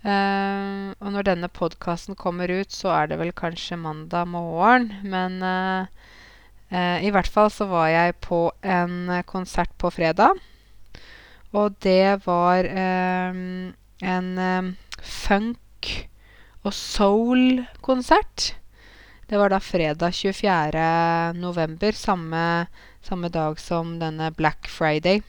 Uh, 0.05 0.93
og 1.01 1.15
når 1.15 1.25
denne 1.25 1.49
podkasten 1.49 2.17
kommer 2.19 2.51
ut, 2.53 2.69
så 2.69 2.91
er 2.93 3.09
det 3.09 3.17
vel 3.17 3.33
kanskje 3.33 3.79
mandag 3.81 4.27
morgen. 4.29 4.91
Men 5.01 5.39
uh, 5.41 5.89
uh, 6.69 6.97
I 7.01 7.09
hvert 7.09 7.31
fall 7.31 7.49
så 7.53 7.65
var 7.71 7.89
jeg 7.89 8.19
på 8.21 8.51
en 8.61 9.09
konsert 9.25 9.73
på 9.81 9.89
fredag. 9.89 10.37
Og 11.55 11.73
det 11.81 12.21
var 12.25 12.67
en 12.67 13.73
funk- 14.99 16.09
og 16.65 16.73
soul-konsert. 16.73 18.51
Det 19.29 19.39
var 19.39 19.49
da 19.49 19.61
fredag 19.63 20.13
24. 20.13 20.81
november, 21.39 21.95
samme, 21.97 22.67
samme 23.01 23.31
dag 23.33 23.57
som 23.59 23.95
denne 24.01 24.29
Black 24.35 24.67
Friday. 24.69 25.23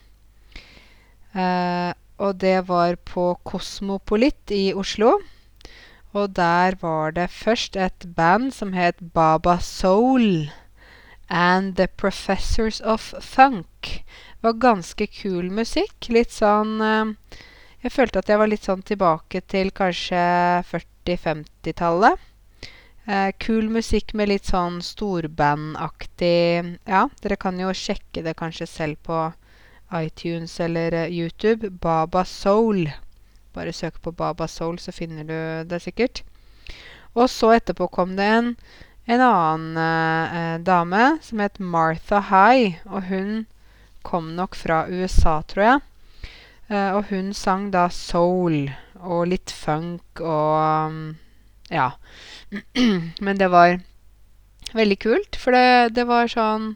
Eh, 1.33 1.93
og 2.17 2.37
det 2.41 2.67
var 2.67 2.97
på 3.05 3.31
Kosmopolit 3.45 4.51
i 4.51 4.73
Oslo. 4.73 5.17
Og 6.17 6.33
der 6.35 6.77
var 6.81 7.11
det 7.13 7.29
først 7.29 7.75
et 7.75 8.07
band 8.15 8.51
som 8.53 8.73
het 8.73 8.95
Baba 9.13 9.57
Soul 9.61 10.49
and 11.29 11.75
The 11.75 11.87
Professors 11.87 12.81
of 12.81 13.13
Funk. 13.21 13.81
Det 13.81 14.41
var 14.41 14.53
ganske 14.61 15.07
kul 15.07 15.51
musikk. 15.51 16.09
Litt 16.09 16.31
sånn 16.33 16.81
eh, 16.81 17.13
Jeg 17.83 17.93
følte 17.93 18.19
at 18.19 18.29
jeg 18.29 18.39
var 18.41 18.49
litt 18.49 18.65
sånn 18.65 18.81
tilbake 18.81 19.43
til 19.45 19.69
kanskje 19.75 20.17
40-50-tallet. 20.71 22.17
Eh, 23.07 23.29
kul 23.39 23.69
musikk 23.69 24.15
med 24.17 24.31
litt 24.33 24.49
sånn 24.49 24.81
storbandaktig 24.83 26.79
Ja, 26.89 27.05
dere 27.21 27.37
kan 27.39 27.59
jo 27.59 27.69
sjekke 27.71 28.23
det 28.25 28.33
kanskje 28.39 28.67
selv 28.67 28.97
på 29.05 29.19
iTunes 29.93 30.59
eller 30.59 30.93
eh, 30.93 31.11
YouTube. 31.11 31.69
Baba 31.69 32.25
Soul. 32.25 32.91
Bare 33.53 33.73
søk 33.73 34.01
på 34.01 34.11
Baba 34.11 34.47
Soul, 34.47 34.79
så 34.79 34.91
finner 34.91 35.23
du 35.23 35.69
det 35.69 35.81
sikkert. 35.81 36.23
Og 37.15 37.29
så 37.29 37.55
etterpå 37.57 37.87
kom 37.89 38.15
det 38.17 38.25
en, 38.29 38.55
en 39.05 39.23
annen 39.25 39.77
eh, 39.81 40.55
dame 40.61 41.17
som 41.21 41.39
het 41.41 41.59
Martha 41.59 42.21
High. 42.29 42.81
Og 42.85 43.07
hun 43.09 43.45
kom 44.01 44.35
nok 44.35 44.55
fra 44.55 44.85
USA, 44.89 45.41
tror 45.41 45.63
jeg. 45.63 45.85
Eh, 46.67 46.91
og 46.91 47.07
hun 47.09 47.31
sang 47.33 47.69
da 47.71 47.87
soul 47.93 48.67
og 48.97 49.27
litt 49.31 49.53
funk 49.53 50.21
og 50.21 50.89
um, 50.91 51.15
Ja. 51.71 51.91
Men 53.25 53.39
det 53.39 53.49
var 53.51 53.79
veldig 54.73 54.97
kult, 54.99 55.35
for 55.35 55.55
det, 55.55 55.95
det 55.95 56.07
var 56.07 56.27
sånn 56.31 56.75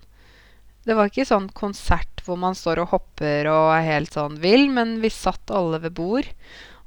Det 0.84 0.96
var 0.98 1.12
ikke 1.12 1.28
sånn 1.28 1.48
konsert 1.56 2.11
hvor 2.26 2.40
man 2.40 2.58
står 2.58 2.84
og 2.84 2.92
hopper 2.96 3.50
og 3.52 3.72
er 3.76 3.88
helt 3.88 4.14
sånn 4.16 4.40
vill, 4.44 4.68
men 4.74 5.00
vi 5.04 5.12
satt 5.14 5.54
alle 5.54 5.82
ved 5.84 5.96
bord. 5.98 6.30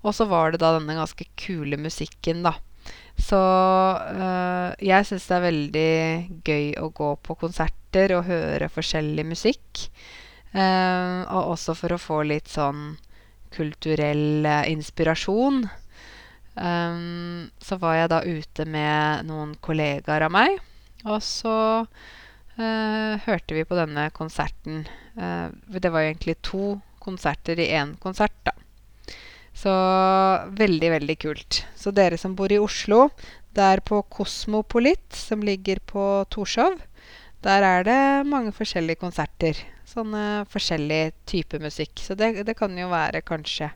Og 0.04 0.12
så 0.16 0.26
var 0.28 0.52
det 0.52 0.60
da 0.62 0.74
denne 0.76 0.96
ganske 0.98 1.26
kule 1.40 1.78
musikken, 1.80 2.42
da. 2.44 2.56
Så 3.20 3.38
øh, 3.38 4.74
jeg 4.82 5.06
syns 5.06 5.28
det 5.30 5.36
er 5.36 5.46
veldig 5.46 5.92
gøy 6.44 6.66
å 6.82 6.90
gå 6.92 7.14
på 7.24 7.36
konserter 7.40 8.16
og 8.18 8.26
høre 8.28 8.68
forskjellig 8.72 9.24
musikk. 9.28 9.86
Uh, 10.54 11.26
og 11.34 11.56
også 11.56 11.74
for 11.74 11.96
å 11.96 11.98
få 11.98 12.20
litt 12.30 12.46
sånn 12.46 12.92
kulturell 13.54 14.46
uh, 14.46 14.62
inspirasjon. 14.70 15.64
Um, 16.54 17.48
så 17.58 17.78
var 17.82 17.96
jeg 17.98 18.12
da 18.12 18.20
ute 18.22 18.66
med 18.70 19.26
noen 19.26 19.56
kollegaer 19.58 20.28
av 20.28 20.30
meg, 20.30 20.60
og 21.02 21.18
så 21.26 21.56
hørte 22.56 23.56
vi 23.56 23.64
på 23.66 23.74
denne 23.74 24.08
konserten. 24.14 24.84
det 25.14 25.90
var 25.90 26.04
egentlig 26.04 26.36
to 26.42 26.80
konserter 27.02 27.58
i 27.60 27.70
én 27.74 27.96
konsert, 28.00 28.36
da. 28.46 28.54
Så 29.54 29.72
veldig, 30.58 30.90
veldig 30.96 31.16
kult. 31.22 31.60
Så 31.78 31.92
dere 31.94 32.18
som 32.18 32.34
bor 32.34 32.52
i 32.52 32.58
Oslo, 32.58 33.08
der 33.54 33.80
på 33.86 34.02
Kosmopolit, 34.10 35.14
som 35.14 35.44
ligger 35.46 35.78
på 35.86 36.24
Torshov, 36.30 36.80
der 37.44 37.62
er 37.62 37.86
det 37.86 38.26
mange 38.26 38.54
forskjellige 38.56 39.02
konserter. 39.02 39.58
Sånne 39.86 40.44
forskjellig 40.50 41.12
type 41.28 41.60
musikk. 41.62 42.00
Så 42.02 42.16
det, 42.18 42.46
det 42.48 42.56
kan 42.58 42.74
jo 42.78 42.88
være 42.90 43.22
kanskje 43.26 43.70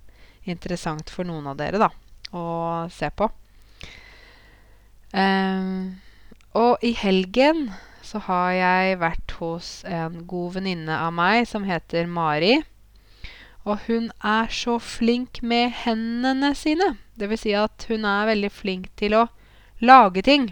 interessant 0.48 1.12
for 1.12 1.28
noen 1.28 1.46
av 1.50 1.58
dere, 1.60 1.78
da, 1.78 1.90
å 2.32 2.88
se 2.92 3.10
på. 3.14 3.28
Um, 5.12 6.00
og 6.58 6.82
i 6.84 6.94
helgen 6.96 7.68
så 8.08 8.20
har 8.24 8.52
jeg 8.56 8.98
vært 9.02 9.34
hos 9.36 9.68
en 9.84 10.22
god 10.28 10.56
venninne 10.56 10.96
av 10.96 11.12
meg 11.12 11.44
som 11.50 11.66
heter 11.68 12.08
Mari. 12.08 12.54
Og 13.68 13.84
hun 13.84 14.08
er 14.24 14.48
så 14.54 14.78
flink 14.80 15.42
med 15.44 15.74
hendene 15.84 16.54
sine. 16.56 16.94
Vil 17.20 17.36
si 17.40 17.52
at 17.58 17.84
hun 17.90 18.06
er 18.08 18.30
veldig 18.30 18.50
flink 18.54 18.88
til 18.96 19.18
å 19.18 19.26
lage 19.84 20.24
ting. 20.24 20.48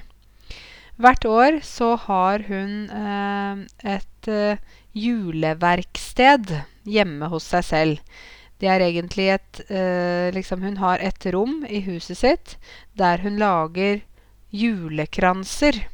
Hvert 1.00 1.24
år 1.28 1.58
så 1.64 1.94
har 2.06 2.44
hun 2.48 2.88
eh, 2.88 3.64
et 3.96 4.28
eh, 4.32 4.60
juleverksted 4.96 6.54
hjemme 6.88 7.28
hos 7.32 7.48
seg 7.52 7.66
selv. 7.68 8.22
Det 8.56 8.70
er 8.72 8.80
egentlig 8.80 9.28
et 9.34 9.60
eh, 9.68 10.32
Liksom, 10.32 10.62
hun 10.64 10.78
har 10.80 11.02
et 11.04 11.28
rom 11.34 11.60
i 11.68 11.82
huset 11.84 12.20
sitt 12.20 12.56
der 12.96 13.20
hun 13.24 13.36
lager 13.40 14.00
julekranser. 14.52 15.84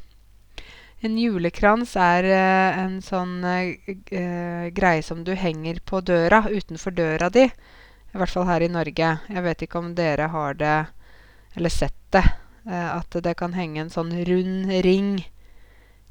En 1.03 1.17
julekrans 1.19 1.97
er 1.99 2.25
eh, 2.31 2.77
en 2.79 3.01
sånn 3.03 3.41
eh, 3.43 4.69
greie 4.71 5.01
som 5.03 5.25
du 5.27 5.33
henger 5.35 5.81
på 5.83 5.99
døra, 5.99 6.45
utenfor 6.47 6.95
døra 6.95 7.27
di. 7.33 7.43
I 7.43 8.19
hvert 8.21 8.31
fall 8.31 8.47
her 8.47 8.63
i 8.63 8.71
Norge. 8.71 9.09
Jeg 9.27 9.43
vet 9.43 9.65
ikke 9.65 9.81
om 9.81 9.89
dere 9.97 10.29
har 10.31 10.55
det 10.55 10.77
eller 11.57 11.73
sett 11.73 11.99
det. 12.15 12.23
Eh, 12.69 12.89
at 12.95 13.19
det 13.25 13.35
kan 13.35 13.51
henge 13.57 13.83
en 13.83 13.91
sånn 13.91 14.13
rund 14.29 14.71
ring 14.85 15.17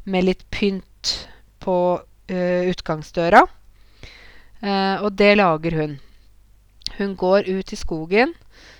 med 0.05 0.26
litt 0.26 0.44
pynt 0.50 1.12
på 1.62 1.76
uh, 2.02 2.62
utgangsdøra. 2.66 3.44
Uh, 4.59 4.96
og 5.07 5.12
det 5.14 5.37
lager 5.38 5.76
hun. 5.78 5.92
Hun 6.98 7.14
går 7.16 7.46
ut 7.46 7.72
i 7.72 7.78
skogen. 7.78 8.35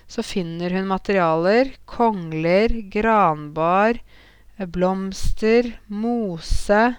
Så 0.05 0.21
finner 0.21 0.75
hun 0.75 0.89
materialer. 0.91 1.71
Kongler, 1.89 2.75
granbar, 2.91 4.01
blomster, 4.57 5.71
mose. 5.87 6.95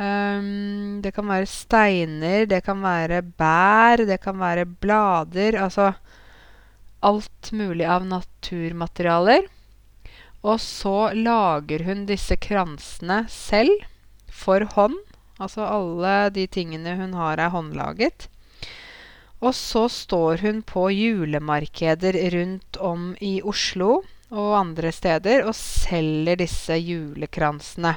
Um, 0.00 1.00
det 1.02 1.12
kan 1.16 1.28
være 1.28 1.48
steiner, 1.48 2.46
det 2.48 2.62
kan 2.64 2.80
være 2.82 3.22
bær, 3.22 4.04
det 4.08 4.20
kan 4.22 4.38
være 4.40 4.66
blader. 4.66 5.58
Altså 5.60 5.92
alt 7.02 7.52
mulig 7.52 7.86
av 7.88 8.06
naturmaterialer. 8.08 9.48
Og 10.40 10.60
så 10.60 11.12
lager 11.16 11.84
hun 11.84 12.06
disse 12.08 12.36
kransene 12.40 13.24
selv 13.28 13.84
for 14.32 14.64
hånd. 14.76 14.96
Altså 15.40 15.64
alle 15.64 16.30
de 16.32 16.46
tingene 16.46 16.96
hun 16.96 17.16
har, 17.16 17.40
er 17.40 17.52
håndlaget. 17.52 18.28
Og 19.40 19.54
så 19.56 19.86
står 19.88 20.44
hun 20.44 20.60
på 20.62 20.88
julemarkeder 20.92 22.16
rundt 22.36 22.76
om 22.76 23.14
i 23.20 23.40
Oslo 23.40 24.02
og 24.30 24.54
andre 24.58 24.92
steder 24.94 25.44
og 25.46 25.56
selger 25.58 26.38
disse 26.40 26.76
julekransene. 26.78 27.96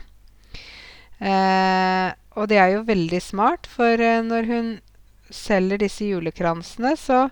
Eh, 1.24 2.08
og 2.34 2.50
det 2.50 2.58
er 2.60 2.72
jo 2.74 2.88
veldig 2.88 3.22
smart, 3.22 3.70
for 3.70 4.02
eh, 4.02 4.24
når 4.26 4.50
hun 4.50 4.72
selger 5.34 5.84
disse 5.86 6.08
julekransene, 6.10 6.96
så 6.98 7.28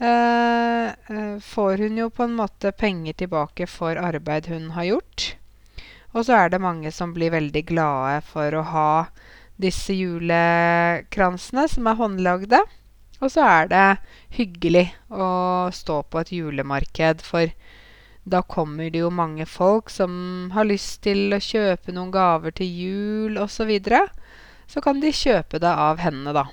eh, 0.00 0.88
eh 0.88 1.36
får 1.40 1.84
hun 1.84 2.00
jo 2.00 2.08
på 2.10 2.24
en 2.26 2.36
måte 2.40 2.72
penger 2.72 3.20
tilbake 3.20 3.68
for 3.68 4.00
arbeid 4.00 4.48
hun 4.48 4.70
har 4.76 4.88
gjort. 4.88 5.34
Og 6.12 6.26
så 6.26 6.40
er 6.40 6.50
det 6.50 6.64
mange 6.64 6.90
som 6.90 7.12
blir 7.14 7.30
veldig 7.30 7.62
glade 7.68 8.20
for 8.26 8.54
å 8.56 8.66
ha 8.72 8.92
disse 9.60 9.94
julekransene 9.94 11.68
som 11.68 11.86
er 11.86 11.98
håndlagde. 12.00 12.60
Og 13.20 13.30
så 13.30 13.44
er 13.44 13.68
det 13.70 13.86
hyggelig 14.34 14.88
å 15.12 15.68
stå 15.74 16.00
på 16.08 16.22
et 16.22 16.32
julemarked, 16.32 17.20
for 17.20 17.52
da 18.24 18.42
kommer 18.42 18.90
det 18.90 19.00
jo 19.00 19.10
mange 19.10 19.46
folk 19.48 19.90
som 19.90 20.50
har 20.54 20.68
lyst 20.68 21.02
til 21.06 21.32
å 21.32 21.40
kjøpe 21.40 21.94
noen 21.96 22.12
gaver 22.14 22.54
til 22.56 22.68
jul 22.68 23.38
osv. 23.40 23.60
Så, 23.60 23.66
videre. 23.68 24.06
så 24.68 24.80
kan 24.84 25.00
de 25.00 25.12
kjøpe 25.12 25.60
det 25.62 25.70
av 25.70 26.00
henne, 26.04 26.34
da. 26.36 26.46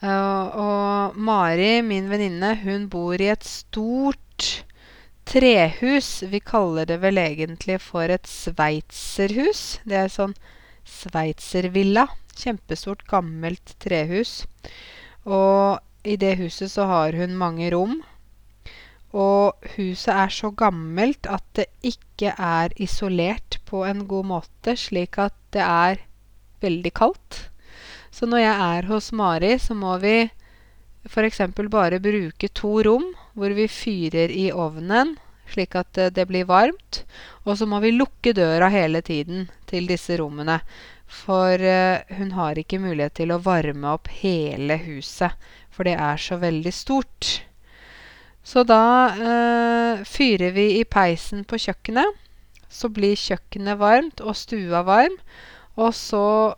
Uh, 0.00 0.46
og 0.56 1.16
Mari, 1.20 1.82
min 1.84 2.08
venninne, 2.08 2.54
hun 2.62 2.88
bor 2.88 3.20
i 3.20 3.28
et 3.28 3.44
stort 3.44 4.64
trehus. 5.28 6.22
Vi 6.22 6.40
kaller 6.40 6.88
det 6.88 7.00
vel 7.02 7.20
egentlig 7.20 7.78
for 7.84 8.08
et 8.08 8.26
sveitserhus. 8.26 9.80
Det 9.84 9.98
er 10.00 10.12
sånn 10.12 10.34
sveitservilla. 10.88 12.08
Kjempestort, 12.40 13.04
gammelt 13.10 13.76
trehus. 13.82 14.46
Og 15.28 15.80
i 16.08 16.16
det 16.16 16.38
huset 16.40 16.72
så 16.72 16.88
har 16.88 17.16
hun 17.20 17.36
mange 17.36 17.68
rom. 17.74 18.00
Og 19.16 19.70
huset 19.74 20.12
er 20.14 20.30
så 20.30 20.52
gammelt 20.54 21.26
at 21.26 21.44
det 21.58 21.66
ikke 21.82 22.34
er 22.36 22.74
isolert 22.78 23.58
på 23.66 23.82
en 23.88 24.04
god 24.10 24.28
måte, 24.30 24.76
slik 24.78 25.18
at 25.18 25.34
det 25.54 25.64
er 25.66 26.04
veldig 26.62 26.92
kaldt. 26.94 27.40
Så 28.10 28.26
når 28.26 28.44
jeg 28.44 28.68
er 28.76 28.86
hos 28.90 29.10
Mari, 29.12 29.56
så 29.58 29.74
må 29.74 29.96
vi 30.02 30.30
f.eks. 31.08 31.40
bare 31.70 31.98
bruke 32.02 32.48
to 32.54 32.72
rom 32.86 33.10
hvor 33.34 33.54
vi 33.56 33.66
fyrer 33.70 34.30
i 34.30 34.50
ovnen, 34.52 35.16
slik 35.50 35.74
at 35.78 35.98
eh, 35.98 36.12
det 36.14 36.26
blir 36.28 36.46
varmt. 36.46 37.04
Og 37.46 37.58
så 37.58 37.66
må 37.66 37.80
vi 37.80 37.94
lukke 37.94 38.34
døra 38.36 38.68
hele 38.70 39.00
tiden 39.02 39.48
til 39.66 39.88
disse 39.90 40.18
rommene. 40.20 40.60
For 41.10 41.58
eh, 41.58 42.02
hun 42.18 42.34
har 42.36 42.58
ikke 42.58 42.82
mulighet 42.82 43.18
til 43.22 43.34
å 43.34 43.42
varme 43.42 43.96
opp 43.96 44.10
hele 44.20 44.78
huset, 44.84 45.34
for 45.70 45.88
det 45.88 45.96
er 45.98 46.20
så 46.20 46.38
veldig 46.42 46.74
stort. 46.74 47.40
Så 48.42 48.64
da 48.64 48.82
eh, 49.14 50.02
fyrer 50.08 50.54
vi 50.56 50.66
i 50.80 50.84
peisen 50.84 51.44
på 51.44 51.58
kjøkkenet. 51.60 52.18
Så 52.70 52.88
blir 52.88 53.18
kjøkkenet 53.18 53.78
varmt 53.80 54.22
og 54.22 54.38
stua 54.38 54.82
varm. 54.86 55.16
Og 55.76 55.94
så 55.94 56.54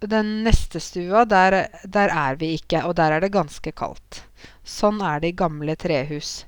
den 0.00 0.44
neste 0.44 0.80
stua, 0.80 1.24
der, 1.24 1.66
der 1.84 2.12
er 2.12 2.36
vi 2.36 2.54
ikke, 2.58 2.84
og 2.84 2.96
der 2.96 3.16
er 3.16 3.24
det 3.24 3.32
ganske 3.34 3.72
kaldt. 3.72 4.22
Sånn 4.66 5.00
er 5.00 5.22
det 5.22 5.32
i 5.32 5.38
gamle 5.38 5.76
trehus. 5.80 6.44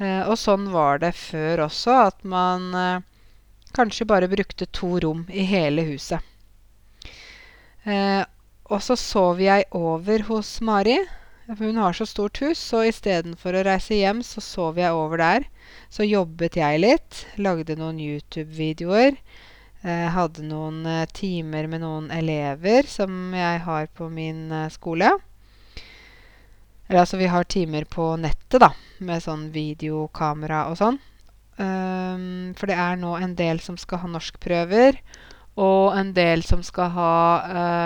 Eh, 0.00 0.24
og 0.24 0.38
sånn 0.40 0.70
var 0.72 1.02
det 1.02 1.12
før 1.18 1.66
også, 1.66 1.96
at 2.08 2.24
man 2.24 2.70
eh, 2.74 3.06
kanskje 3.76 4.08
bare 4.08 4.30
brukte 4.32 4.66
to 4.72 4.96
rom 5.04 5.26
i 5.28 5.44
hele 5.44 5.84
huset. 5.90 6.24
Eh, 7.84 8.22
og 8.70 8.82
så 8.84 8.96
sov 8.96 9.40
jeg 9.42 9.66
over 9.76 10.24
hos 10.30 10.56
Mari. 10.64 10.96
For 11.50 11.66
hun 11.66 11.80
har 11.82 11.96
så 11.96 12.06
stort 12.06 12.38
hus, 12.44 12.60
så 12.62 12.84
istedenfor 12.86 13.56
å 13.58 13.64
reise 13.66 13.96
hjem, 13.98 14.20
så 14.22 14.42
sov 14.44 14.78
jeg 14.78 14.94
over 14.94 15.18
der. 15.18 15.46
Så 15.90 16.06
jobbet 16.06 16.58
jeg 16.60 16.82
litt. 16.84 17.24
Lagde 17.42 17.74
noen 17.78 17.98
YouTube-videoer. 17.98 19.16
Eh, 19.82 20.06
hadde 20.14 20.44
noen 20.44 20.84
eh, 20.86 21.06
timer 21.16 21.66
med 21.72 21.82
noen 21.82 22.10
elever 22.12 22.86
som 22.86 23.32
jeg 23.34 23.62
har 23.64 23.88
på 23.96 24.10
min 24.12 24.50
eh, 24.52 24.68
skole. 24.70 25.08
Eller 26.86 27.02
altså, 27.02 27.18
vi 27.18 27.30
har 27.32 27.48
timer 27.48 27.86
på 27.88 28.12
nettet, 28.20 28.60
da, 28.62 28.70
med 28.98 29.24
sånn 29.24 29.48
videokamera 29.54 30.66
og 30.70 30.78
sånn. 30.78 31.00
Um, 31.60 32.52
for 32.56 32.70
det 32.70 32.76
er 32.80 32.96
nå 32.98 33.14
en 33.18 33.34
del 33.36 33.60
som 33.62 33.76
skal 33.80 34.02
ha 34.02 34.10
norskprøver. 34.10 35.00
Og 35.60 35.96
en 35.98 36.12
del 36.16 36.44
som 36.46 36.62
skal 36.66 36.92
ha 36.94 37.16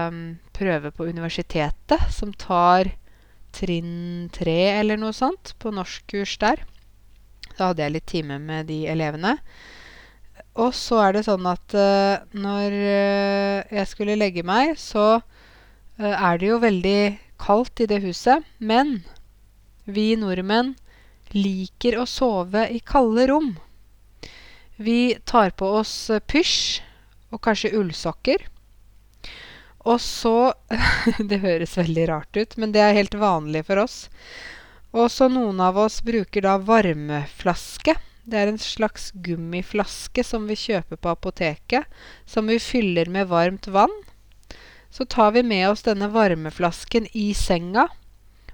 um, 0.09 0.21
prøve 0.57 0.93
på 0.95 1.09
universitetet, 1.09 2.11
som 2.15 2.33
tar 2.37 2.93
trinn 3.55 4.29
tre 4.35 4.59
eller 4.75 4.99
noe 5.01 5.15
sånt 5.17 5.55
på 5.63 5.73
norskkurs 5.75 6.37
der. 6.43 6.63
Da 7.55 7.71
hadde 7.71 7.85
jeg 7.85 7.95
litt 7.95 8.11
time 8.11 8.39
med 8.43 8.69
de 8.71 8.85
elevene. 8.91 9.37
Og 10.59 10.75
så 10.77 11.01
er 11.03 11.17
det 11.17 11.25
sånn 11.27 11.47
at 11.51 11.75
uh, 11.75 12.23
når 12.35 12.75
uh, 12.75 13.75
jeg 13.75 13.91
skulle 13.91 14.19
legge 14.19 14.45
meg, 14.47 14.77
så 14.79 15.19
uh, 15.19 16.15
er 16.15 16.39
det 16.39 16.51
jo 16.51 16.63
veldig 16.63 17.01
kaldt 17.43 17.83
i 17.83 17.89
det 17.91 18.01
huset. 18.05 18.47
Men 18.59 19.01
vi 19.85 20.13
nordmenn 20.19 20.75
liker 21.35 21.99
å 21.99 22.07
sove 22.07 22.69
i 22.71 22.81
kalde 22.87 23.27
rom. 23.31 23.55
Vi 24.79 25.15
tar 25.27 25.55
på 25.59 25.69
oss 25.81 25.95
pysj 26.31 26.83
og 27.35 27.43
kanskje 27.43 27.75
ullsokker. 27.79 28.47
Og 29.85 30.01
så 30.01 30.55
Det 31.31 31.43
høres 31.45 31.77
veldig 31.79 32.09
rart 32.09 32.37
ut, 32.37 32.57
men 32.57 32.73
det 32.73 32.83
er 32.83 32.97
helt 32.97 33.15
vanlig 33.21 33.67
for 33.69 33.83
oss. 33.85 34.09
Og 34.95 35.11
så 35.11 35.29
noen 35.29 35.61
av 35.61 35.79
oss 35.81 36.01
bruker 36.07 36.45
da 36.47 36.57
varmeflaske. 36.63 37.97
Det 38.25 38.39
er 38.41 38.49
en 38.49 38.61
slags 38.61 39.11
gummiflaske 39.27 40.25
som 40.25 40.47
vi 40.49 40.57
kjøper 40.57 40.97
på 40.97 41.11
apoteket, 41.13 41.91
som 42.25 42.49
vi 42.49 42.61
fyller 42.63 43.11
med 43.13 43.29
varmt 43.29 43.67
vann. 43.69 43.93
Så 44.95 45.05
tar 45.05 45.35
vi 45.35 45.43
med 45.43 45.67
oss 45.69 45.83
denne 45.85 46.09
varmeflasken 46.15 47.11
i 47.13 47.33
senga. 47.35 47.89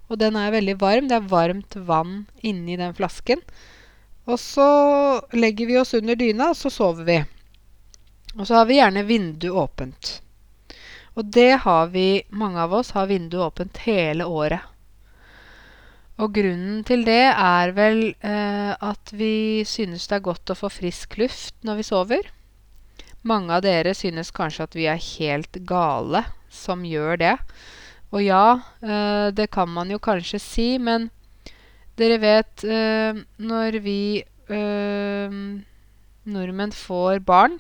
Og 0.09 0.19
den 0.19 0.39
er 0.41 0.57
veldig 0.57 0.79
varm. 0.81 1.11
Det 1.11 1.21
er 1.21 1.29
varmt 1.31 1.77
vann 1.77 2.25
inni 2.41 2.79
den 2.81 2.97
flasken. 2.97 3.45
Og 4.27 4.41
så 4.41 4.71
legger 5.37 5.69
vi 5.69 5.79
oss 5.79 5.95
under 5.95 6.17
dyna, 6.19 6.51
og 6.51 6.59
så 6.59 6.73
sover 6.73 7.07
vi. 7.07 7.21
Og 8.39 8.47
så 8.47 8.59
har 8.59 8.67
vi 8.67 8.81
gjerne 8.81 9.07
vinduet 9.07 9.63
åpent. 9.69 10.17
Og 11.19 11.31
det 11.35 11.63
har 11.65 11.91
vi, 11.95 12.23
mange 12.31 12.61
av 12.63 12.75
oss, 12.81 12.93
har 12.95 13.11
vinduet 13.11 13.51
åpent 13.51 13.83
hele 13.87 14.27
året. 14.27 14.67
Og 16.21 16.35
grunnen 16.37 16.83
til 16.85 17.07
det 17.07 17.31
er 17.33 17.73
vel 17.73 18.03
eh, 18.21 18.73
at 18.77 19.13
vi 19.17 19.65
synes 19.65 20.05
det 20.11 20.19
er 20.19 20.27
godt 20.27 20.53
å 20.53 20.59
få 20.59 20.69
frisk 20.73 21.17
luft 21.21 21.57
når 21.65 21.81
vi 21.81 21.87
sover. 21.89 22.29
Mange 23.25 23.57
av 23.57 23.65
dere 23.65 23.95
synes 23.97 24.33
kanskje 24.37 24.67
at 24.69 24.77
vi 24.77 24.87
er 24.89 25.01
helt 25.01 25.63
gale 25.69 26.27
som 26.53 26.85
gjør 26.85 27.21
det. 27.21 27.37
Og 28.13 28.25
ja, 28.25 28.61
eh, 28.83 29.31
det 29.33 29.49
kan 29.55 29.71
man 29.73 29.91
jo 29.93 30.01
kanskje 30.03 30.41
si, 30.43 30.69
men 30.79 31.09
dere 32.01 32.19
vet 32.21 32.65
eh, 32.65 33.17
når 33.41 33.81
vi 33.85 34.01
eh, 34.21 35.41
nordmenn 36.31 36.75
får 36.75 37.21
barn 37.25 37.59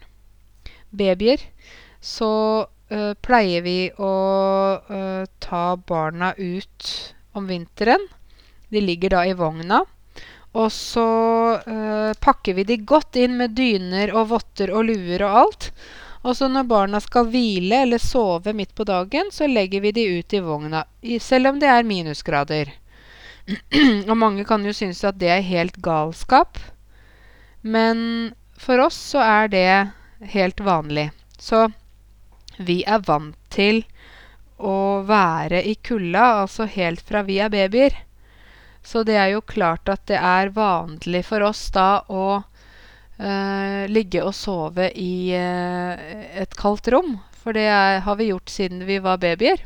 babyer, 0.91 1.45
så 2.01 2.67
pleier 3.22 3.62
vi 3.62 3.90
å 3.98 4.14
uh, 4.90 5.24
ta 5.38 5.64
barna 5.76 6.33
ut 6.37 6.90
om 7.38 7.46
vinteren. 7.46 8.09
De 8.68 8.83
ligger 8.83 9.14
da 9.14 9.24
i 9.26 9.35
vogna. 9.38 9.85
Og 10.59 10.72
så 10.74 11.07
uh, 11.62 12.12
pakker 12.18 12.59
vi 12.59 12.66
de 12.66 12.81
godt 12.83 13.18
inn 13.22 13.37
med 13.38 13.55
dyner 13.55 14.11
og 14.14 14.33
votter 14.33 14.72
og 14.74 14.88
luer 14.90 15.22
og 15.26 15.37
alt. 15.44 15.70
Og 16.26 16.37
så 16.37 16.50
når 16.53 16.66
barna 16.68 17.00
skal 17.00 17.31
hvile 17.33 17.85
eller 17.87 18.03
sove 18.03 18.53
midt 18.53 18.74
på 18.76 18.85
dagen, 18.85 19.31
så 19.33 19.48
legger 19.48 19.81
vi 19.87 19.92
de 19.96 20.05
ut 20.18 20.35
i 20.37 20.42
vogna. 20.44 20.85
Selv 21.22 21.55
om 21.55 21.61
det 21.62 21.70
er 21.70 21.87
minusgrader. 21.87 22.74
og 24.11 24.16
mange 24.18 24.44
kan 24.44 24.66
jo 24.66 24.74
synes 24.76 25.00
at 25.07 25.18
det 25.22 25.31
er 25.33 25.46
helt 25.46 25.81
galskap. 25.81 26.59
Men 27.62 28.35
for 28.61 28.83
oss 28.85 28.98
så 29.14 29.24
er 29.24 29.48
det 29.53 29.70
helt 30.35 30.61
vanlig. 30.61 31.09
Så 31.40 31.70
vi 32.61 32.83
er 32.87 33.03
vant 33.07 33.37
til 33.53 33.83
å 34.61 35.01
være 35.09 35.62
i 35.64 35.75
kulda, 35.81 36.44
altså 36.44 36.68
helt 36.68 37.03
fra 37.07 37.25
vi 37.27 37.38
er 37.40 37.53
babyer. 37.53 37.96
Så 38.83 39.03
det 39.05 39.16
er 39.20 39.35
jo 39.35 39.44
klart 39.44 39.88
at 39.92 40.07
det 40.09 40.20
er 40.20 40.53
vanlig 40.57 41.25
for 41.29 41.44
oss 41.44 41.66
da 41.75 42.03
å 42.09 42.27
uh, 42.40 43.83
ligge 43.88 44.23
og 44.25 44.35
sove 44.37 44.90
i 44.96 45.33
uh, 45.37 45.96
et 46.40 46.57
kaldt 46.57 46.88
rom. 46.92 47.18
For 47.40 47.57
det 47.57 47.66
er, 47.73 48.01
har 48.05 48.20
vi 48.20 48.31
gjort 48.31 48.53
siden 48.53 48.85
vi 48.88 49.01
var 49.01 49.20
babyer. 49.20 49.64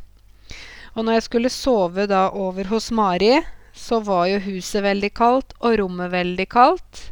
Og 0.94 1.02
når 1.02 1.18
jeg 1.18 1.26
skulle 1.28 1.50
sove 1.50 2.06
da 2.10 2.28
over 2.30 2.70
hos 2.70 2.92
Mari, 2.94 3.40
så 3.74 3.98
var 4.06 4.28
jo 4.30 4.42
huset 4.44 4.84
veldig 4.84 5.10
kaldt 5.14 5.54
og 5.58 5.78
rommet 5.80 6.12
veldig 6.12 6.46
kaldt. 6.50 7.08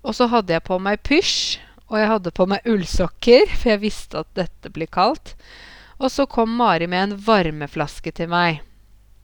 Og 0.00 0.16
så 0.16 0.28
hadde 0.32 0.54
jeg 0.56 0.64
på 0.64 0.78
meg 0.80 1.02
pysj. 1.04 1.58
Og 1.88 1.96
jeg 1.96 2.10
hadde 2.10 2.34
på 2.36 2.44
meg 2.50 2.66
ullsokker, 2.68 3.48
for 3.54 3.72
jeg 3.72 3.82
visste 3.86 4.20
at 4.20 4.30
dette 4.36 4.72
blir 4.72 4.90
kaldt. 4.92 5.34
Og 5.98 6.12
så 6.12 6.28
kom 6.30 6.52
Mari 6.58 6.86
med 6.86 7.06
en 7.06 7.20
varmeflaske 7.24 8.12
til 8.14 8.30
meg. 8.30 8.60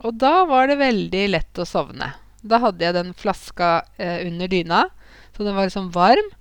Og 0.04 0.16
da 0.20 0.42
var 0.48 0.68
det 0.68 0.80
veldig 0.80 1.24
lett 1.30 1.60
å 1.60 1.68
sovne. 1.68 2.10
Da 2.44 2.60
hadde 2.60 2.84
jeg 2.84 2.96
den 2.96 3.12
flaska 3.16 3.84
eh, 3.96 4.24
under 4.26 4.50
dyna, 4.50 4.82
så 5.36 5.46
den 5.46 5.56
var 5.56 5.68
liksom 5.68 5.92
varm. 5.94 6.32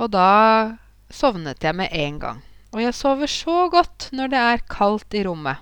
Og 0.00 0.12
da 0.12 0.78
sovnet 1.12 1.64
jeg 1.64 1.76
med 1.76 1.92
en 1.92 2.20
gang. 2.22 2.40
Og 2.72 2.80
jeg 2.80 2.96
sover 2.96 3.28
så 3.28 3.66
godt 3.72 4.08
når 4.16 4.32
det 4.32 4.46
er 4.52 4.64
kaldt 4.72 5.16
i 5.16 5.24
rommet. 5.26 5.60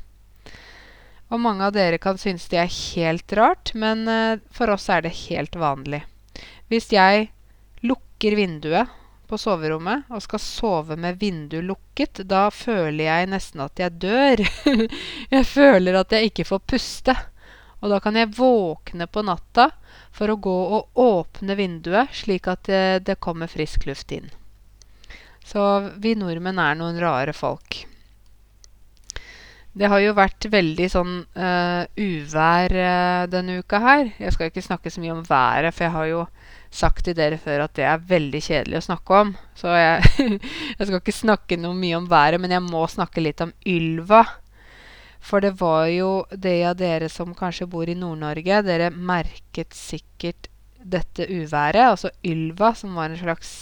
Og 1.30 1.38
mange 1.42 1.66
av 1.66 1.74
dere 1.74 1.98
kan 2.02 2.18
synes 2.18 2.48
det 2.50 2.58
er 2.58 2.70
helt 2.70 3.34
rart, 3.38 3.70
men 3.74 4.06
eh, 4.10 4.38
for 4.54 4.70
oss 4.74 4.88
er 4.90 5.06
det 5.06 5.14
helt 5.28 5.54
vanlig. 5.58 6.02
Hvis 6.70 6.90
jeg 6.94 7.30
lukker 7.86 8.34
vinduet 8.38 8.90
på 9.30 9.38
soverommet 9.38 10.10
og 10.10 10.22
skal 10.24 10.42
sove 10.42 10.96
med 10.98 11.20
vinduet 11.20 11.64
lukket, 11.68 12.22
da 12.26 12.48
føler 12.50 13.06
jeg 13.06 13.28
nesten 13.30 13.62
at 13.64 13.80
jeg 13.80 13.98
dør. 14.02 14.42
jeg 15.36 15.46
føler 15.46 16.00
at 16.00 16.14
jeg 16.16 16.32
ikke 16.32 16.48
får 16.48 16.64
puste. 16.74 17.14
Og 17.80 17.92
da 17.92 18.00
kan 18.02 18.18
jeg 18.18 18.34
våkne 18.36 19.06
på 19.08 19.22
natta 19.24 19.70
for 20.12 20.32
å 20.32 20.40
gå 20.42 20.56
og 20.76 21.00
åpne 21.00 21.56
vinduet, 21.56 22.12
slik 22.12 22.50
at 22.50 22.66
det, 22.68 22.82
det 23.08 23.20
kommer 23.22 23.48
frisk 23.50 23.86
luft 23.88 24.12
inn. 24.12 24.28
Så 25.46 25.62
vi 26.02 26.12
nordmenn 26.18 26.60
er 26.60 26.76
noen 26.78 27.00
rare 27.00 27.32
folk. 27.34 27.84
Det 29.70 29.86
har 29.86 30.00
jo 30.02 30.14
vært 30.18 30.48
veldig 30.50 30.86
sånn 30.90 31.12
uh, 31.38 31.84
uvær 31.94 32.72
uh, 32.74 33.26
denne 33.30 33.60
uka 33.62 33.78
her. 33.84 34.08
Jeg 34.18 34.34
skal 34.34 34.50
ikke 34.50 34.64
snakke 34.66 34.90
så 34.90 35.02
mye 35.02 35.14
om 35.14 35.22
været, 35.26 35.70
for 35.76 35.86
jeg 35.86 35.94
har 35.94 36.08
jo 36.10 36.24
sagt 36.74 37.04
til 37.06 37.14
dere 37.18 37.38
før 37.38 37.64
at 37.66 37.74
det 37.78 37.86
er 37.86 38.02
veldig 38.10 38.40
kjedelig 38.42 38.80
å 38.80 38.86
snakke 38.88 39.20
om. 39.22 39.32
Så 39.58 39.70
jeg, 39.78 40.10
jeg 40.78 40.84
skal 40.88 40.98
ikke 40.98 41.14
snakke 41.14 41.58
noe 41.60 41.78
mye 41.78 41.98
om 42.00 42.08
været, 42.10 42.42
men 42.42 42.54
jeg 42.54 42.66
må 42.66 42.82
snakke 42.90 43.22
litt 43.22 43.42
om 43.46 43.54
Ylva. 43.66 44.24
For 45.20 45.44
det 45.44 45.52
var 45.60 45.86
jo 45.92 46.12
de 46.32 46.54
av 46.66 46.78
dere 46.80 47.10
som 47.12 47.36
kanskje 47.36 47.68
bor 47.70 47.90
i 47.90 47.98
Nord-Norge, 47.98 48.62
dere 48.66 48.88
merket 48.90 49.76
sikkert 49.76 50.48
dette 50.80 51.26
uværet, 51.28 51.92
altså 51.92 52.10
Ylva, 52.26 52.72
som 52.74 52.96
var 52.96 53.10
en 53.10 53.20
slags 53.20 53.52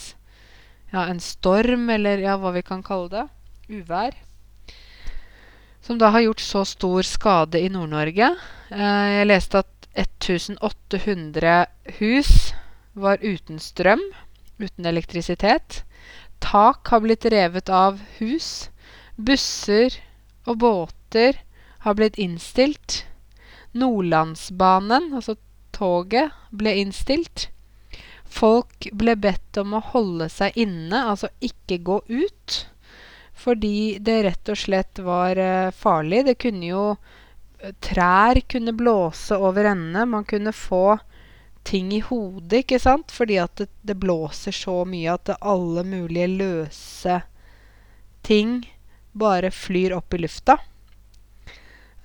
ja, 0.92 1.04
en 1.04 1.20
storm, 1.20 1.90
eller 1.92 2.22
ja, 2.22 2.38
hva 2.40 2.54
vi 2.54 2.64
kan 2.64 2.84
kalle 2.86 3.10
det. 3.12 3.26
Uvær. 3.68 4.14
Som 5.88 5.96
da 5.98 6.10
har 6.12 6.20
gjort 6.20 6.40
så 6.40 6.64
stor 6.68 7.02
skade 7.02 7.60
i 7.64 7.68
Nord-Norge. 7.72 8.26
Eh, 8.68 9.06
jeg 9.08 9.28
leste 9.30 9.62
at 9.62 9.86
1800 9.96 11.64
hus 11.96 12.32
var 12.92 13.24
uten 13.24 13.56
strøm, 13.56 14.02
uten 14.60 14.84
elektrisitet. 14.84 15.78
Tak 16.44 16.92
har 16.92 17.00
blitt 17.00 17.24
revet 17.32 17.72
av 17.72 18.02
hus. 18.18 18.68
Busser 19.16 19.96
og 20.44 20.60
båter 20.60 21.40
har 21.86 21.96
blitt 21.96 22.20
innstilt. 22.20 23.06
Nordlandsbanen, 23.72 25.14
altså 25.16 25.38
toget, 25.72 26.36
ble 26.52 26.82
innstilt. 26.82 27.48
Folk 28.28 28.92
ble 28.92 29.16
bedt 29.16 29.56
om 29.56 29.72
å 29.72 29.86
holde 29.94 30.28
seg 30.28 30.52
inne, 30.68 31.06
altså 31.16 31.32
ikke 31.40 31.80
gå 31.80 32.02
ut. 32.12 32.64
Fordi 33.38 33.98
det 34.02 34.22
rett 34.26 34.50
og 34.50 34.58
slett 34.58 35.00
var 35.04 35.38
eh, 35.38 35.70
farlig. 35.70 36.24
Det 36.26 36.38
kunne 36.42 36.72
jo 36.72 36.84
Trær 37.82 38.38
kunne 38.46 38.70
blåse 38.70 39.34
over 39.34 39.66
ende. 39.66 40.04
Man 40.06 40.22
kunne 40.24 40.52
få 40.54 40.98
ting 41.66 41.90
i 41.92 42.00
hodet, 42.00 42.62
ikke 42.62 42.78
sant? 42.78 43.12
Fordi 43.12 43.38
at 43.42 43.56
det, 43.58 43.68
det 43.82 43.98
blåser 43.98 44.54
så 44.54 44.84
mye 44.88 45.16
at 45.16 45.32
alle 45.40 45.82
mulige 45.84 46.28
løse 46.38 47.20
ting 48.26 48.60
bare 49.18 49.50
flyr 49.50 49.96
opp 49.96 50.14
i 50.14 50.22
lufta. 50.22 50.58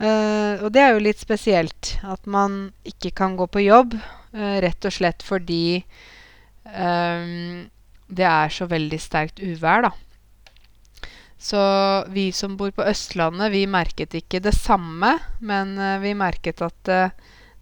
Uh, 0.02 0.60
og 0.66 0.72
det 0.74 0.82
er 0.82 0.96
jo 0.96 1.04
litt 1.06 1.22
spesielt 1.22 1.94
at 2.04 2.26
man 2.28 2.74
ikke 2.88 3.14
kan 3.16 3.38
gå 3.40 3.46
på 3.48 3.62
jobb, 3.64 3.94
uh, 4.36 4.56
rett 4.64 4.90
og 4.90 4.96
slett 4.96 5.24
fordi 5.24 5.84
um, 6.66 7.70
det 8.10 8.26
er 8.28 8.52
så 8.52 8.68
veldig 8.68 9.00
sterkt 9.00 9.40
uvær, 9.40 9.86
da. 9.86 9.94
Så 11.44 11.60
vi 12.16 12.30
som 12.32 12.56
bor 12.56 12.72
på 12.72 12.86
Østlandet, 12.88 13.52
vi 13.52 13.66
merket 13.68 14.16
ikke 14.16 14.40
det 14.44 14.56
samme, 14.56 15.18
men 15.44 15.76
uh, 15.76 16.00
vi 16.04 16.14
merket 16.16 16.64
at 16.64 16.94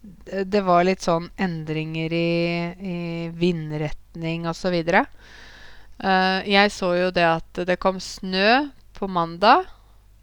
det 0.02 0.62
var 0.66 0.82
litt 0.86 1.02
sånn 1.04 1.28
endringer 1.38 2.14
i, 2.14 2.30
i 2.74 2.98
vindretning 3.38 4.48
osv. 4.50 4.74
Uh, 6.02 6.38
jeg 6.46 6.72
så 6.74 6.94
jo 6.98 7.10
det 7.14 7.26
at 7.26 7.62
det 7.66 7.78
kom 7.82 8.00
snø 8.02 8.68
på 8.98 9.10
mandag, 9.10 9.66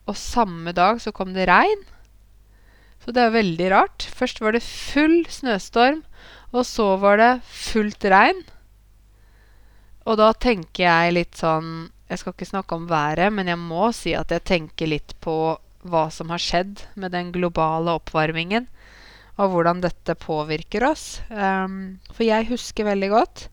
og 0.08 0.18
samme 0.20 0.74
dag 0.76 1.00
så 1.04 1.14
kom 1.16 1.36
det 1.36 1.48
regn. 1.52 1.84
Så 3.04 3.14
det 3.16 3.24
er 3.24 3.36
veldig 3.36 3.70
rart. 3.72 4.08
Først 4.16 4.42
var 4.44 4.56
det 4.56 4.64
full 4.66 5.22
snøstorm, 5.32 6.02
og 6.52 6.66
så 6.68 6.96
var 7.00 7.20
det 7.22 7.32
fullt 7.46 8.08
regn. 8.12 8.42
Og 10.10 10.18
da 10.20 10.32
tenker 10.34 10.88
jeg 10.88 11.16
litt 11.16 11.40
sånn 11.40 11.90
Jeg 12.10 12.22
skal 12.22 12.34
ikke 12.34 12.50
snakke 12.50 12.78
om 12.78 12.88
været, 12.90 13.30
men 13.34 13.50
jeg 13.52 13.60
må 13.62 13.92
si 13.94 14.16
at 14.18 14.32
jeg 14.34 14.46
tenker 14.50 14.90
litt 14.90 15.14
på 15.22 15.34
hva 15.90 16.08
som 16.12 16.32
har 16.34 16.42
skjedd 16.42 16.82
med 17.00 17.14
den 17.16 17.30
globale 17.36 17.94
oppvarmingen, 18.00 18.66
og 19.40 19.54
hvordan 19.54 19.84
dette 19.84 20.18
påvirker 20.20 20.84
oss. 20.90 21.22
Um, 21.30 22.00
for 22.12 22.26
jeg 22.28 22.50
husker 22.50 22.90
veldig 22.90 23.12
godt 23.14 23.46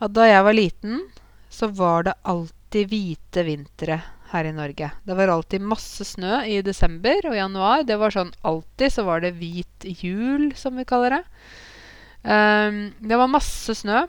at 0.00 0.14
da 0.16 0.26
jeg 0.26 0.46
var 0.46 0.56
liten, 0.56 1.04
så 1.52 1.68
var 1.76 2.08
det 2.08 2.16
alltid 2.30 2.90
hvite 2.90 3.44
vintre 3.46 4.00
her 4.30 4.46
i 4.46 4.54
Norge. 4.54 4.90
Det 5.04 5.16
var 5.18 5.30
alltid 5.30 5.62
masse 5.66 6.06
snø 6.06 6.40
i 6.48 6.60
desember 6.64 7.28
og 7.28 7.36
januar. 7.36 7.84
Det 7.86 7.98
var 8.00 8.14
sånn 8.14 8.32
alltid 8.46 8.94
så 8.94 9.04
var 9.06 9.22
det 9.22 9.34
hvit 9.38 9.86
jul, 10.00 10.50
som 10.58 10.78
vi 10.78 10.86
kaller 10.88 11.18
det. 11.18 11.22
Um, 12.24 12.80
det 13.00 13.18
var 13.18 13.30
masse 13.30 13.76
snø. 13.76 14.06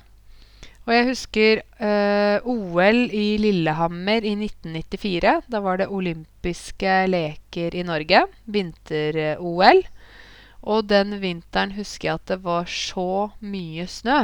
Og 0.81 0.93
jeg 0.95 1.07
husker 1.11 1.59
uh, 1.77 2.47
OL 2.49 3.03
i 3.13 3.35
Lillehammer 3.41 4.25
i 4.25 4.33
1994. 4.33 5.33
Da 5.51 5.61
var 5.61 5.77
det 5.77 5.91
olympiske 5.93 6.95
leker 7.11 7.75
i 7.77 7.83
Norge. 7.85 8.23
Vinter-OL. 8.49 9.83
Og 10.61 10.87
den 10.89 11.19
vinteren 11.21 11.75
husker 11.77 12.09
jeg 12.09 12.17
at 12.17 12.31
det 12.33 12.39
var 12.45 12.69
så 12.69 13.29
mye 13.45 13.85
snø. 13.89 14.23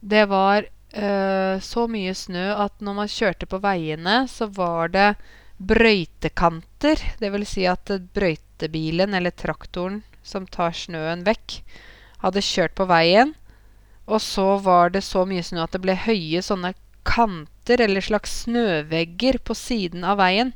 Det 0.00 0.24
var 0.30 0.64
uh, 0.64 1.60
så 1.60 1.84
mye 1.92 2.14
snø 2.16 2.46
at 2.56 2.80
når 2.80 2.96
man 3.02 3.12
kjørte 3.12 3.48
på 3.50 3.60
veiene, 3.60 4.22
så 4.32 4.48
var 4.48 4.94
det 4.96 5.10
brøytekanter. 5.58 7.04
Det 7.20 7.32
vil 7.34 7.44
si 7.48 7.66
at 7.68 7.92
brøytebilen 8.16 9.12
eller 9.18 9.36
traktoren 9.36 10.00
som 10.24 10.48
tar 10.48 10.72
snøen 10.76 11.24
vekk, 11.26 11.60
hadde 12.24 12.44
kjørt 12.44 12.76
på 12.78 12.88
veien. 12.88 13.34
Og 14.08 14.22
så 14.24 14.56
var 14.64 14.94
det 14.94 15.02
så 15.04 15.24
mye 15.28 15.44
snø 15.44 15.60
at 15.64 15.74
det 15.76 15.82
ble 15.84 15.94
høye 16.06 16.40
sånne 16.44 16.72
kanter 17.08 17.80
eller 17.84 18.04
slags 18.04 18.42
snøvegger 18.44 19.40
på 19.44 19.56
siden 19.56 20.04
av 20.04 20.20
veien. 20.22 20.54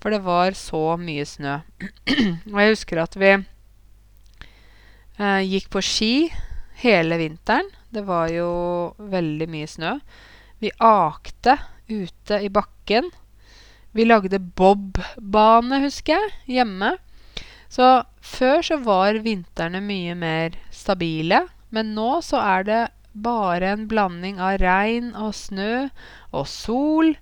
For 0.00 0.12
det 0.12 0.22
var 0.24 0.56
så 0.56 0.96
mye 1.00 1.24
snø. 1.28 1.58
og 2.52 2.58
jeg 2.60 2.74
husker 2.74 2.96
at 3.02 3.14
vi 3.20 3.32
eh, 3.36 5.42
gikk 5.48 5.66
på 5.72 5.80
ski 5.84 6.14
hele 6.84 7.14
vinteren. 7.20 7.68
Det 7.90 8.04
var 8.08 8.26
jo 8.32 8.50
veldig 9.00 9.48
mye 9.50 9.68
snø. 9.68 9.98
Vi 10.60 10.70
akte 10.84 11.56
ute 11.88 12.40
i 12.44 12.48
bakken. 12.52 13.10
Vi 13.92 14.04
lagde 14.06 14.38
bobbane, 14.38 15.80
husker 15.82 16.14
jeg, 16.14 16.30
hjemme. 16.60 16.94
Så 17.70 18.02
før 18.22 18.62
så 18.66 18.76
var 18.82 19.18
vintrene 19.24 19.80
mye 19.82 20.14
mer 20.18 20.58
stabile. 20.74 21.46
Men 21.74 21.94
nå 21.96 22.18
så 22.26 22.40
er 22.42 22.66
det 22.66 22.80
bare 23.12 23.72
en 23.74 23.86
blanding 23.90 24.38
av 24.42 24.58
regn 24.62 25.12
og 25.18 25.34
snø 25.34 25.88
og 26.30 26.46
sol 26.50 27.14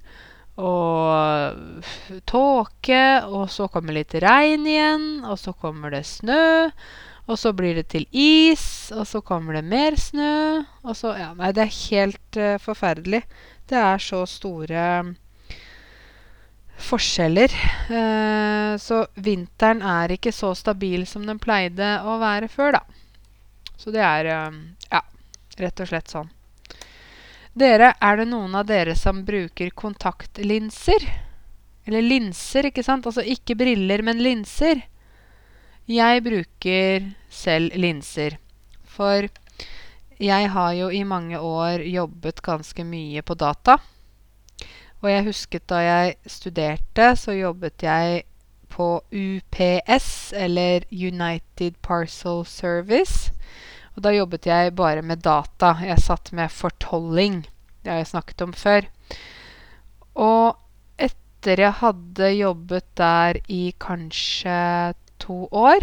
og 0.58 1.84
tåke. 2.28 3.04
Og 3.28 3.46
så 3.52 3.68
kommer 3.72 3.96
litt 3.96 4.16
regn 4.22 4.66
igjen, 4.68 5.06
og 5.24 5.38
så 5.40 5.54
kommer 5.56 5.94
det 5.94 6.04
snø. 6.08 6.68
Og 7.28 7.36
så 7.36 7.52
blir 7.52 7.76
det 7.76 7.90
til 7.92 8.06
is, 8.16 8.88
og 8.94 9.04
så 9.06 9.20
kommer 9.20 9.58
det 9.58 9.64
mer 9.68 9.96
snø. 10.00 10.64
Og 10.84 10.96
så 10.96 11.12
Ja, 11.18 11.32
nei, 11.36 11.52
det 11.52 11.66
er 11.66 11.80
helt 11.90 12.40
uh, 12.40 12.56
forferdelig. 12.62 13.22
Det 13.68 13.76
er 13.76 14.00
så 14.00 14.24
store 14.24 14.84
forskjeller. 16.88 17.52
Uh, 17.90 18.80
så 18.80 19.04
vinteren 19.20 19.84
er 19.84 20.16
ikke 20.16 20.32
så 20.32 20.54
stabil 20.56 21.04
som 21.06 21.26
den 21.28 21.40
pleide 21.42 21.98
å 22.00 22.16
være 22.22 22.48
før, 22.48 22.78
da. 22.78 22.97
Så 23.78 23.94
det 23.94 24.02
er 24.02 24.32
uh, 24.34 24.58
Ja, 24.90 25.04
rett 25.62 25.80
og 25.84 25.90
slett 25.90 26.10
sånn. 26.10 26.28
Dere, 27.58 27.94
er 27.98 28.20
det 28.20 28.28
noen 28.30 28.54
av 28.54 28.66
dere 28.68 28.94
som 28.98 29.24
bruker 29.26 29.70
kontaktlinser? 29.74 31.06
Eller 31.88 32.04
linser, 32.04 32.68
ikke 32.68 32.84
sant? 32.86 33.08
Altså 33.08 33.24
ikke 33.24 33.56
briller, 33.58 34.04
men 34.06 34.20
linser. 34.22 34.84
Jeg 35.88 36.22
bruker 36.22 37.08
selv 37.32 37.74
linser. 37.80 38.36
For 38.84 39.26
jeg 40.20 40.50
har 40.52 40.72
jo 40.76 40.90
i 40.92 41.04
mange 41.06 41.38
år 41.40 41.82
jobbet 41.88 42.42
ganske 42.44 42.84
mye 42.84 43.22
på 43.22 43.38
data. 43.38 43.78
Og 44.98 45.10
jeg 45.10 45.26
husket 45.28 45.66
da 45.70 45.80
jeg 45.82 46.16
studerte, 46.26 47.12
så 47.16 47.36
jobbet 47.38 47.86
jeg 47.86 48.24
på 48.68 49.00
UPS, 49.10 50.32
eller 50.36 50.84
United 50.90 51.78
Parcel 51.82 52.44
Service. 52.46 53.32
Og 53.96 54.04
da 54.06 54.12
jobbet 54.14 54.46
jeg 54.46 54.76
bare 54.78 55.02
med 55.02 55.24
data. 55.26 55.74
Jeg 55.82 55.98
satt 56.04 56.32
med 56.32 56.52
fortolling. 56.54 57.42
Det 57.82 57.90
har 57.90 58.02
jeg 58.02 58.12
snakket 58.12 58.44
om 58.44 58.52
før. 58.54 58.86
Og 60.14 60.58
etter 60.98 61.64
jeg 61.64 61.78
hadde 61.80 62.28
jobbet 62.36 62.86
der 62.98 63.40
i 63.50 63.72
kanskje 63.80 64.94
to 65.18 65.46
år, 65.50 65.82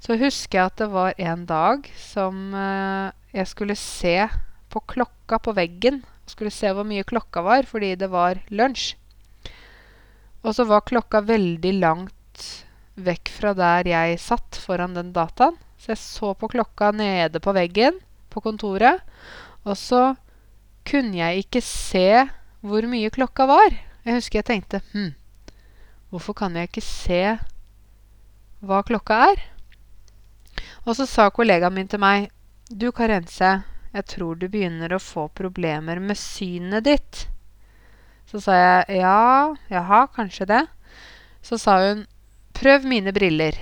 så 0.00 0.16
husker 0.16 0.58
jeg 0.58 0.70
at 0.70 0.78
det 0.80 0.88
var 0.92 1.18
en 1.18 1.42
dag 1.48 1.90
som 1.98 2.54
eh, 2.54 3.10
jeg 3.34 3.50
skulle 3.50 3.76
se 3.78 4.16
på 4.70 4.82
klokka 4.94 5.38
på 5.42 5.54
veggen. 5.58 6.02
Skulle 6.30 6.54
se 6.54 6.70
hvor 6.70 6.86
mye 6.86 7.06
klokka 7.06 7.42
var, 7.42 7.66
fordi 7.66 7.96
det 7.98 8.10
var 8.10 8.38
lunsj. 8.54 8.94
Og 10.42 10.56
så 10.56 10.64
var 10.64 10.86
klokka 10.88 11.20
veldig 11.28 11.72
langt 11.80 12.46
vekk 13.00 13.32
fra 13.32 13.52
der 13.56 13.88
jeg 13.90 14.20
satt 14.20 14.56
foran 14.60 14.96
den 14.96 15.12
dataen. 15.16 15.58
Så 15.80 15.92
jeg 15.94 16.00
så 16.00 16.32
på 16.36 16.48
klokka 16.52 16.90
nede 16.92 17.40
på 17.40 17.54
veggen 17.56 18.00
på 18.32 18.42
kontoret. 18.44 19.00
Og 19.64 19.76
så 19.76 20.14
kunne 20.88 21.16
jeg 21.20 21.44
ikke 21.44 21.62
se 21.64 22.26
hvor 22.60 22.84
mye 22.88 23.12
klokka 23.12 23.46
var. 23.48 23.72
Jeg 24.04 24.16
husker 24.16 24.40
jeg 24.40 24.48
tenkte 24.48 24.82
Hm, 24.92 25.12
hvorfor 26.10 26.36
kan 26.36 26.56
jeg 26.56 26.68
ikke 26.70 26.84
se 26.84 27.22
hva 28.60 28.82
klokka 28.84 29.20
er. 29.30 29.42
Og 30.84 30.96
så 30.96 31.06
sa 31.08 31.28
kollegaen 31.32 31.76
min 31.76 31.88
til 31.88 32.00
meg 32.00 32.30
Du, 32.70 32.92
Karense, 32.92 33.62
jeg 33.92 34.06
tror 34.06 34.36
du 34.38 34.46
begynner 34.48 34.92
å 34.94 35.02
få 35.02 35.26
problemer 35.34 35.98
med 36.00 36.16
synet 36.16 36.86
ditt. 36.86 37.26
Så 38.30 38.38
sa 38.44 38.54
jeg 38.54 39.00
ja, 39.00 39.56
jaha, 39.72 40.04
kanskje 40.14 40.46
det. 40.46 40.62
Så 41.42 41.58
sa 41.58 41.80
hun 41.82 42.04
prøv 42.54 42.86
mine 42.86 43.10
briller. 43.12 43.58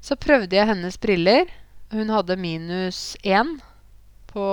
Så 0.00 0.16
prøvde 0.16 0.56
jeg 0.56 0.70
hennes 0.70 0.96
briller. 0.96 1.52
Hun 1.92 2.08
hadde 2.12 2.38
minus 2.40 3.12
én 3.24 3.58
på, 4.32 4.48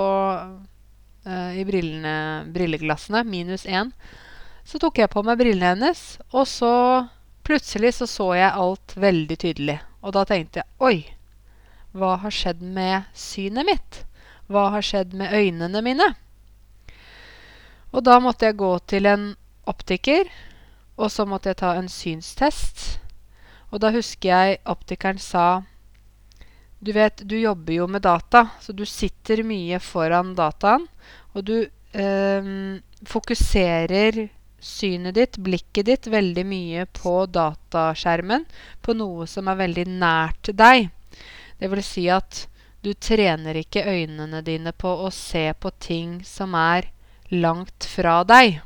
uh, 1.24 1.50
i 1.56 1.64
brillene, 1.64 2.44
brilleglassene. 2.52 3.24
Minus 3.24 3.64
én. 3.64 3.94
Så 4.66 4.80
tok 4.82 5.00
jeg 5.00 5.12
på 5.12 5.24
meg 5.24 5.40
brillene 5.40 5.76
hennes, 5.76 6.08
og 6.34 6.44
så 6.50 6.74
Plutselig 7.46 7.92
så, 7.94 8.08
så 8.10 8.32
jeg 8.34 8.58
alt 8.58 8.96
veldig 8.98 9.36
tydelig. 9.38 9.76
Og 10.02 10.16
da 10.16 10.24
tenkte 10.26 10.64
jeg 10.64 10.82
oi, 10.82 10.96
hva 11.94 12.16
har 12.18 12.34
skjedd 12.34 12.58
med 12.58 13.06
synet 13.14 13.68
mitt? 13.68 13.98
Hva 14.50 14.64
har 14.74 14.82
skjedd 14.82 15.14
med 15.14 15.30
øynene 15.30 15.82
mine? 15.86 16.08
Og 17.96 18.04
da 18.04 18.18
måtte 18.20 18.50
jeg 18.50 18.58
gå 18.60 18.74
til 18.84 19.08
en 19.08 19.30
optiker, 19.64 20.28
og 21.00 21.08
så 21.12 21.24
måtte 21.28 21.48
jeg 21.48 21.60
ta 21.62 21.72
en 21.78 21.88
synstest. 21.88 22.98
Og 23.72 23.80
da 23.80 23.90
husker 23.94 24.28
jeg 24.28 24.60
optikeren 24.68 25.18
sa 25.20 25.64
Du 26.76 26.92
vet, 26.92 27.22
du 27.24 27.38
jobber 27.40 27.72
jo 27.72 27.86
med 27.88 28.04
data, 28.04 28.50
så 28.60 28.72
du 28.76 28.84
sitter 28.84 29.40
mye 29.42 29.80
foran 29.80 30.34
dataen, 30.36 30.84
og 31.32 31.44
du 31.48 31.56
eh, 31.64 32.50
fokuserer 33.08 34.26
synet 34.60 35.16
ditt, 35.16 35.38
blikket 35.40 35.88
ditt, 35.88 36.06
veldig 36.12 36.44
mye 36.46 36.84
på 36.92 37.14
dataskjermen, 37.32 38.44
på 38.84 38.92
noe 38.92 39.26
som 39.26 39.48
er 39.48 39.62
veldig 39.62 39.86
nært 39.96 40.52
deg. 40.52 40.90
Det 41.56 41.72
vil 41.72 41.82
si 41.84 42.06
at 42.12 42.44
du 42.84 42.92
trener 42.92 43.56
ikke 43.56 43.86
øynene 43.88 44.44
dine 44.44 44.76
på 44.76 44.92
å 45.06 45.10
se 45.10 45.48
på 45.58 45.72
ting 45.80 46.20
som 46.28 46.54
er 46.60 46.92
langt 47.28 47.84
fra 47.84 48.22
deg. 48.24 48.60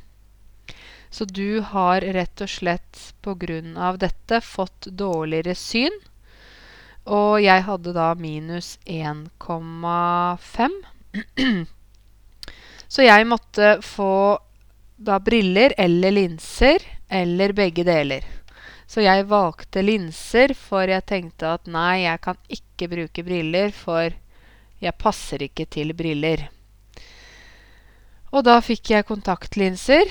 Så 1.10 1.24
du 1.24 1.60
har 1.60 2.00
rett 2.00 2.40
og 2.40 2.48
slett 2.48 3.14
pga. 3.22 3.96
dette 3.96 4.40
fått 4.40 4.86
dårligere 4.86 5.54
syn. 5.54 5.96
Og 7.04 7.40
jeg 7.42 7.62
hadde 7.66 7.92
da 7.92 8.14
minus 8.14 8.78
1,5. 8.84 10.70
Så 12.90 13.02
jeg 13.02 13.26
måtte 13.26 13.80
få 13.82 14.38
da 14.96 15.18
briller 15.18 15.74
eller 15.78 16.10
linser 16.10 16.82
eller 17.08 17.52
begge 17.52 17.84
deler. 17.84 18.24
Så 18.86 19.00
jeg 19.04 19.28
valgte 19.30 19.82
linser, 19.82 20.54
for 20.58 20.90
jeg 20.90 21.06
tenkte 21.06 21.52
at 21.54 21.68
nei, 21.70 22.02
jeg 22.02 22.20
kan 22.24 22.38
ikke 22.50 22.88
bruke 22.90 23.22
briller, 23.22 23.70
for 23.70 24.10
jeg 24.82 24.98
passer 24.98 25.44
ikke 25.46 25.66
til 25.70 25.94
briller. 25.94 26.48
Og 28.30 28.44
da 28.46 28.60
fikk 28.62 28.92
jeg 28.92 29.08
kontaktlinser. 29.08 30.10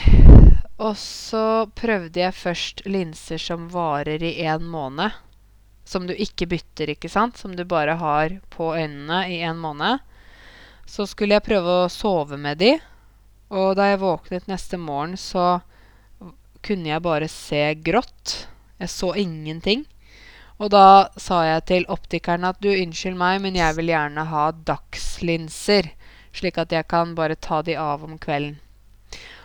Og 0.79 0.95
så 0.99 1.67
prøvde 1.75 2.21
jeg 2.21 2.35
først 2.35 2.83
linser 2.87 3.39
som 3.39 3.67
varer 3.71 4.23
i 4.23 4.33
én 4.43 4.63
måned. 4.63 5.15
Som 5.87 6.05
du 6.07 6.13
ikke 6.13 6.47
bytter, 6.51 6.93
ikke 6.93 7.11
sant? 7.11 7.39
Som 7.39 7.55
du 7.55 7.63
bare 7.67 7.97
har 7.99 8.35
på 8.53 8.73
øynene 8.75 9.23
i 9.31 9.41
en 9.43 9.59
måned. 9.59 10.03
Så 10.87 11.07
skulle 11.07 11.37
jeg 11.37 11.47
prøve 11.47 11.83
å 11.83 11.91
sove 11.91 12.39
med 12.39 12.59
de. 12.61 12.75
Og 13.49 13.73
da 13.79 13.89
jeg 13.89 14.01
våknet 14.03 14.47
neste 14.51 14.77
morgen, 14.77 15.15
så 15.17 15.61
kunne 16.65 16.91
jeg 16.91 17.05
bare 17.05 17.31
se 17.31 17.63
grått. 17.83 18.35
Jeg 18.79 18.91
så 18.93 19.13
ingenting. 19.19 19.87
Og 20.59 20.71
da 20.75 21.07
sa 21.19 21.41
jeg 21.47 21.65
til 21.71 21.87
optikeren 21.91 22.47
at 22.47 22.59
du, 22.59 22.67
unnskyld 22.71 23.15
meg, 23.19 23.39
men 23.43 23.55
jeg 23.55 23.77
vil 23.79 23.91
gjerne 23.93 24.27
ha 24.27 24.49
dagslinser. 24.67 25.87
Slik 26.39 26.59
at 26.61 26.71
jeg 26.71 26.87
kan 26.87 27.13
bare 27.17 27.35
ta 27.35 27.61
de 27.65 27.75
av 27.75 28.05
om 28.07 28.17
kvelden. 28.21 28.57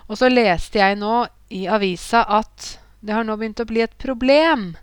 Og 0.06 0.20
så 0.20 0.28
leste 0.30 0.78
jeg 0.78 0.98
nå 1.00 1.24
i 1.54 1.64
avisa 1.70 2.22
at 2.28 2.74
det 3.04 3.14
har 3.16 3.24
nå 3.26 3.36
begynt 3.40 3.62
å 3.62 3.68
bli 3.68 3.82
et 3.84 3.96
problem 4.00 4.74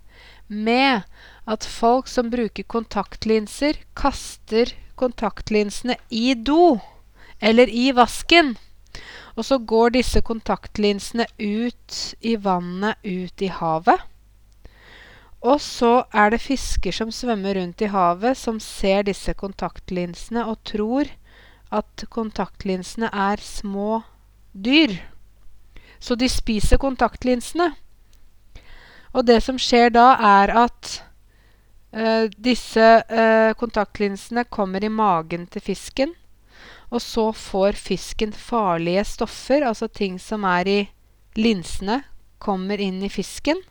med 0.48 1.06
at 1.50 1.66
folk 1.66 2.10
som 2.12 2.30
bruker 2.34 2.68
kontaktlinser, 2.70 3.80
kaster 3.98 4.74
kontaktlinsene 5.00 5.96
i 6.10 6.34
do 6.36 6.80
eller 7.40 7.70
i 7.70 7.90
vasken. 7.96 8.56
Og 9.38 9.48
så 9.48 9.58
går 9.58 9.96
disse 9.96 10.22
kontaktlinsene 10.22 11.26
ut 11.40 11.98
i 12.20 12.36
vannet, 12.36 13.00
ut 13.02 13.42
i 13.42 13.50
havet. 13.50 14.04
Og 15.42 15.58
så 15.64 16.04
er 16.14 16.34
det 16.34 16.44
fisker 16.44 16.94
som 16.94 17.14
svømmer 17.16 17.58
rundt 17.58 17.82
i 17.82 17.90
havet, 17.90 18.38
som 18.38 18.60
ser 18.62 19.08
disse 19.08 19.34
kontaktlinsene 19.34 20.44
og 20.46 20.60
tror 20.68 21.10
at 21.72 22.04
kontaktlinsene 22.12 23.10
er 23.14 23.42
små 23.44 24.02
dyr. 24.52 24.98
Så 26.00 26.18
de 26.20 26.28
spiser 26.30 26.82
kontaktlinsene. 26.82 27.72
Og 29.12 29.26
det 29.28 29.42
som 29.44 29.60
skjer 29.60 29.92
da, 29.94 30.14
er 30.18 30.54
at 30.64 30.92
uh, 31.96 32.28
disse 32.38 32.88
uh, 33.04 33.52
kontaktlinsene 33.60 34.46
kommer 34.50 34.84
i 34.84 34.92
magen 34.92 35.48
til 35.52 35.64
fisken. 35.64 36.16
Og 36.92 37.04
så 37.04 37.30
får 37.36 37.80
fisken 37.80 38.34
farlige 38.36 39.04
stoffer, 39.08 39.64
altså 39.68 39.88
ting 39.88 40.18
som 40.20 40.44
er 40.44 40.68
i 40.68 40.80
linsene, 41.40 42.02
kommer 42.42 42.82
inn 42.82 43.00
i 43.04 43.12
fisken. 43.12 43.62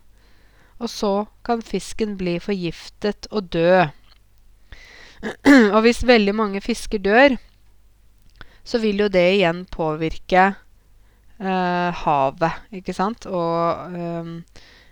Og 0.80 0.88
så 0.88 1.12
kan 1.44 1.60
fisken 1.60 2.16
bli 2.16 2.38
forgiftet 2.40 3.28
og 3.30 3.50
dø. 3.52 3.84
og 5.74 5.80
hvis 5.84 6.06
veldig 6.08 6.34
mange 6.34 6.62
fisker 6.64 7.02
dør, 7.04 7.36
så 8.64 8.80
vil 8.82 9.04
jo 9.04 9.08
det 9.12 9.26
igjen 9.36 9.64
påvirke 9.72 10.42
eh, 11.40 12.02
havet, 12.02 12.66
ikke 12.80 12.94
sant? 12.96 13.26
Og 13.26 13.96
eh, 13.96 14.34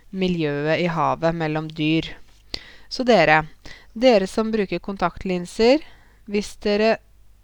miljøet 0.09 0.81
i 0.81 0.89
havet 0.91 1.37
mellom 1.37 1.69
dyr. 1.69 2.09
Så 2.89 3.05
dere, 3.05 3.43
dere 3.93 4.27
som 4.27 4.49
bruker 4.51 4.81
kontaktlinser, 4.81 5.83
hvis 6.29 6.55
dere 6.65 6.95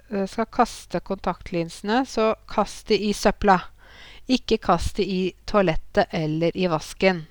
eh, 0.09 0.25
skal 0.29 0.49
kaste 0.49 1.01
kontaktlinsene, 1.05 2.03
så 2.09 2.33
kast 2.49 2.89
de 2.89 2.99
i 3.09 3.13
søpla. 3.13 3.59
Ikke 4.25 4.57
kast 4.57 4.97
de 4.97 5.05
i 5.05 5.21
toalettet 5.45 6.09
eller 6.09 6.55
i 6.57 6.65
vasken. 6.71 7.25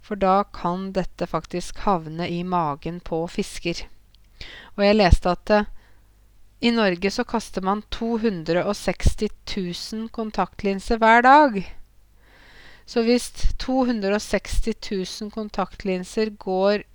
For 0.00 0.16
da 0.16 0.44
kan 0.54 0.92
dette 0.96 1.26
faktisk 1.26 1.82
havne 1.84 2.28
i 2.30 2.40
magen 2.46 3.00
på 3.04 3.24
fisker. 3.28 3.82
Og 4.76 4.84
jeg 4.84 4.96
leste 4.96 5.32
at 5.32 5.52
uh, 5.52 5.68
i 6.60 6.72
Norge 6.72 7.10
så 7.12 7.24
kaster 7.28 7.64
man 7.64 7.82
260 7.92 9.28
000 9.56 10.08
kontaktlinser 10.14 11.00
hver 11.02 11.24
dag. 11.26 11.58
Så 12.86 13.02
hvis 13.02 13.28
260 13.60 14.74
000 15.22 15.32
kontaktlinser 15.34 16.30
går 16.38 16.86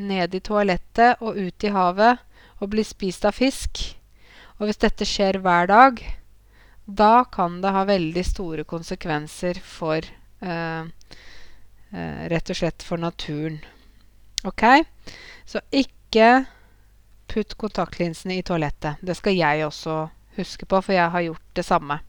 ned 0.00 0.34
i 0.34 0.40
toalettet 0.40 1.20
og 1.20 1.36
ut 1.36 1.66
i 1.66 1.72
havet 1.74 2.22
og 2.60 2.70
blir 2.72 2.86
spist 2.86 3.26
av 3.28 3.36
fisk, 3.36 3.82
og 4.60 4.68
hvis 4.68 4.80
dette 4.80 5.08
skjer 5.08 5.40
hver 5.42 5.68
dag, 5.68 6.00
da 6.86 7.24
kan 7.32 7.60
det 7.62 7.72
ha 7.74 7.84
veldig 7.88 8.24
store 8.26 8.64
konsekvenser 8.68 9.60
for 9.64 10.04
uh, 10.44 10.88
Eh, 11.90 12.26
rett 12.30 12.50
og 12.52 12.56
slett 12.56 12.84
for 12.86 13.02
naturen. 13.02 13.58
Ok? 14.46 14.62
Så 15.44 15.62
ikke 15.74 16.44
putt 17.30 17.56
kontaktlinsene 17.60 18.38
i 18.38 18.44
toalettet. 18.46 19.00
Det 19.00 19.16
skal 19.18 19.38
jeg 19.38 19.66
også 19.66 20.02
huske 20.36 20.66
på, 20.66 20.80
for 20.82 20.96
jeg 20.96 21.10
har 21.14 21.26
gjort 21.28 21.50
det 21.58 21.66
samme. 21.66 22.00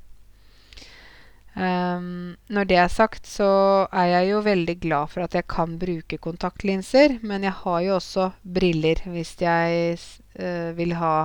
Um, 1.51 2.37
når 2.47 2.67
det 2.69 2.77
er 2.79 2.87
sagt, 2.87 3.27
så 3.27 3.49
er 3.91 4.07
jeg 4.07 4.29
jo 4.29 4.43
veldig 4.45 4.77
glad 4.79 5.11
for 5.11 5.25
at 5.25 5.35
jeg 5.35 5.49
kan 5.51 5.75
bruke 5.79 6.17
kontaktlinser. 6.17 7.17
Men 7.21 7.43
jeg 7.43 7.51
har 7.63 7.81
jo 7.85 7.97
også 7.97 8.31
briller 8.41 9.03
hvis 9.11 9.35
jeg 9.41 9.99
uh, 10.39 10.71
vil 10.77 10.95
ha 10.95 11.15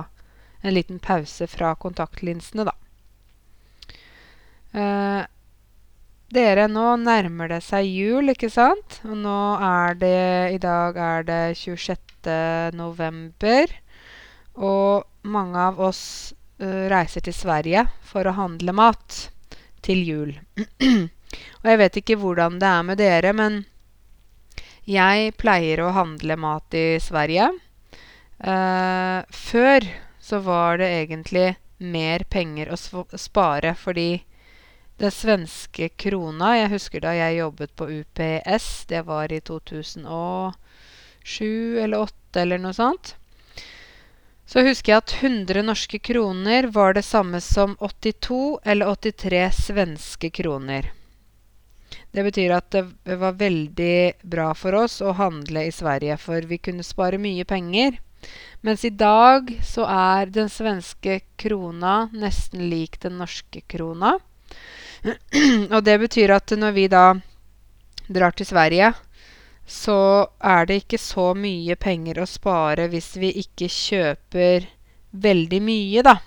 en 0.63 0.75
liten 0.75 0.99
pause 0.99 1.47
fra 1.47 1.73
kontaktlinsene, 1.79 2.67
da. 2.67 2.75
Uh, 4.75 5.23
dere, 6.35 6.67
nå 6.67 6.97
nærmer 6.99 7.47
det 7.53 7.61
seg 7.63 7.87
jul, 7.87 8.33
ikke 8.33 8.49
sant? 8.51 8.99
Og 9.07 9.15
nå 9.15 9.39
er 9.63 9.95
det 9.95 10.55
I 10.57 10.59
dag 10.59 10.97
er 10.99 11.23
det 11.23 11.43
26. 11.55 12.35
november. 12.75 13.71
Og 14.57 15.05
mange 15.29 15.61
av 15.69 15.79
oss 15.81 16.33
uh, 16.61 16.87
reiser 16.89 17.25
til 17.25 17.35
Sverige 17.35 17.85
for 18.05 18.27
å 18.27 18.35
handle 18.37 18.73
mat 18.73 19.27
til 19.85 20.01
jul. 20.03 20.33
og 21.61 21.69
jeg 21.69 21.81
vet 21.83 21.99
ikke 22.01 22.17
hvordan 22.21 22.57
det 22.61 22.71
er 22.71 22.87
med 22.87 23.01
dere, 23.01 23.33
men 23.37 23.61
jeg 24.87 25.33
pleier 25.37 25.83
å 25.83 25.93
handle 25.95 26.37
mat 26.39 26.73
i 26.77 26.97
Sverige. 27.03 27.51
Uh, 28.37 29.21
før 29.33 29.85
så 30.21 30.39
var 30.45 30.77
det 30.81 30.89
egentlig 31.03 31.55
mer 31.77 32.23
penger 32.29 32.71
å 32.73 32.77
spare 33.17 33.73
fordi 33.77 34.23
den 34.97 35.13
svenske 35.13 35.89
krona 35.93 36.55
Jeg 36.57 36.71
husker 36.73 37.03
da 37.05 37.13
jeg 37.13 37.37
jobbet 37.37 37.75
på 37.77 37.85
UPS. 37.99 38.85
Det 38.89 39.03
var 39.05 39.31
i 39.33 39.39
2007 39.45 40.57
eller 41.83 42.07
2008 42.09 42.41
eller 42.41 42.61
noe 42.61 42.73
sånt. 42.73 43.15
Så 44.47 44.63
husker 44.63 44.93
jeg 44.93 45.03
at 45.03 45.13
100 45.19 45.63
norske 45.67 45.99
kroner 45.99 46.69
var 46.71 46.95
det 46.95 47.03
samme 47.03 47.41
som 47.43 47.75
82 47.83 48.59
eller 48.63 48.95
83 48.95 49.41
svenske 49.67 50.29
kroner. 50.31 50.93
Det 52.15 52.23
betyr 52.23 52.53
at 52.55 52.71
det 52.71 53.17
var 53.19 53.35
veldig 53.35 54.23
bra 54.23 54.53
for 54.55 54.77
oss 54.79 55.01
å 55.03 55.11
handle 55.19 55.65
i 55.67 55.73
Sverige, 55.75 56.15
for 56.17 56.47
vi 56.47 56.61
kunne 56.63 56.85
spare 56.87 57.19
mye 57.19 57.43
penger. 57.45 57.99
Mens 58.63 58.85
i 58.87 58.89
dag 58.89 59.51
så 59.67 59.83
er 59.91 60.31
den 60.31 60.49
svenske 60.49 61.19
krona 61.35 62.07
nesten 62.15 62.69
lik 62.71 62.97
den 63.03 63.19
norske 63.19 63.61
krona. 63.67 64.15
og 65.75 65.81
det 65.83 65.97
betyr 66.07 66.33
at 66.39 66.55
når 66.55 66.77
vi 66.79 66.87
da 66.91 67.05
drar 68.07 68.31
til 68.31 68.47
Sverige, 68.47 68.93
så 69.67 69.99
er 70.39 70.65
det 70.65 70.81
ikke 70.81 70.99
så 71.01 71.33
mye 71.35 71.75
penger 71.75 72.21
å 72.23 72.29
spare 72.29 72.87
hvis 72.91 73.11
vi 73.19 73.33
ikke 73.43 73.67
kjøper 73.67 74.67
veldig 75.11 75.59
mye, 75.63 76.03
da. 76.07 76.17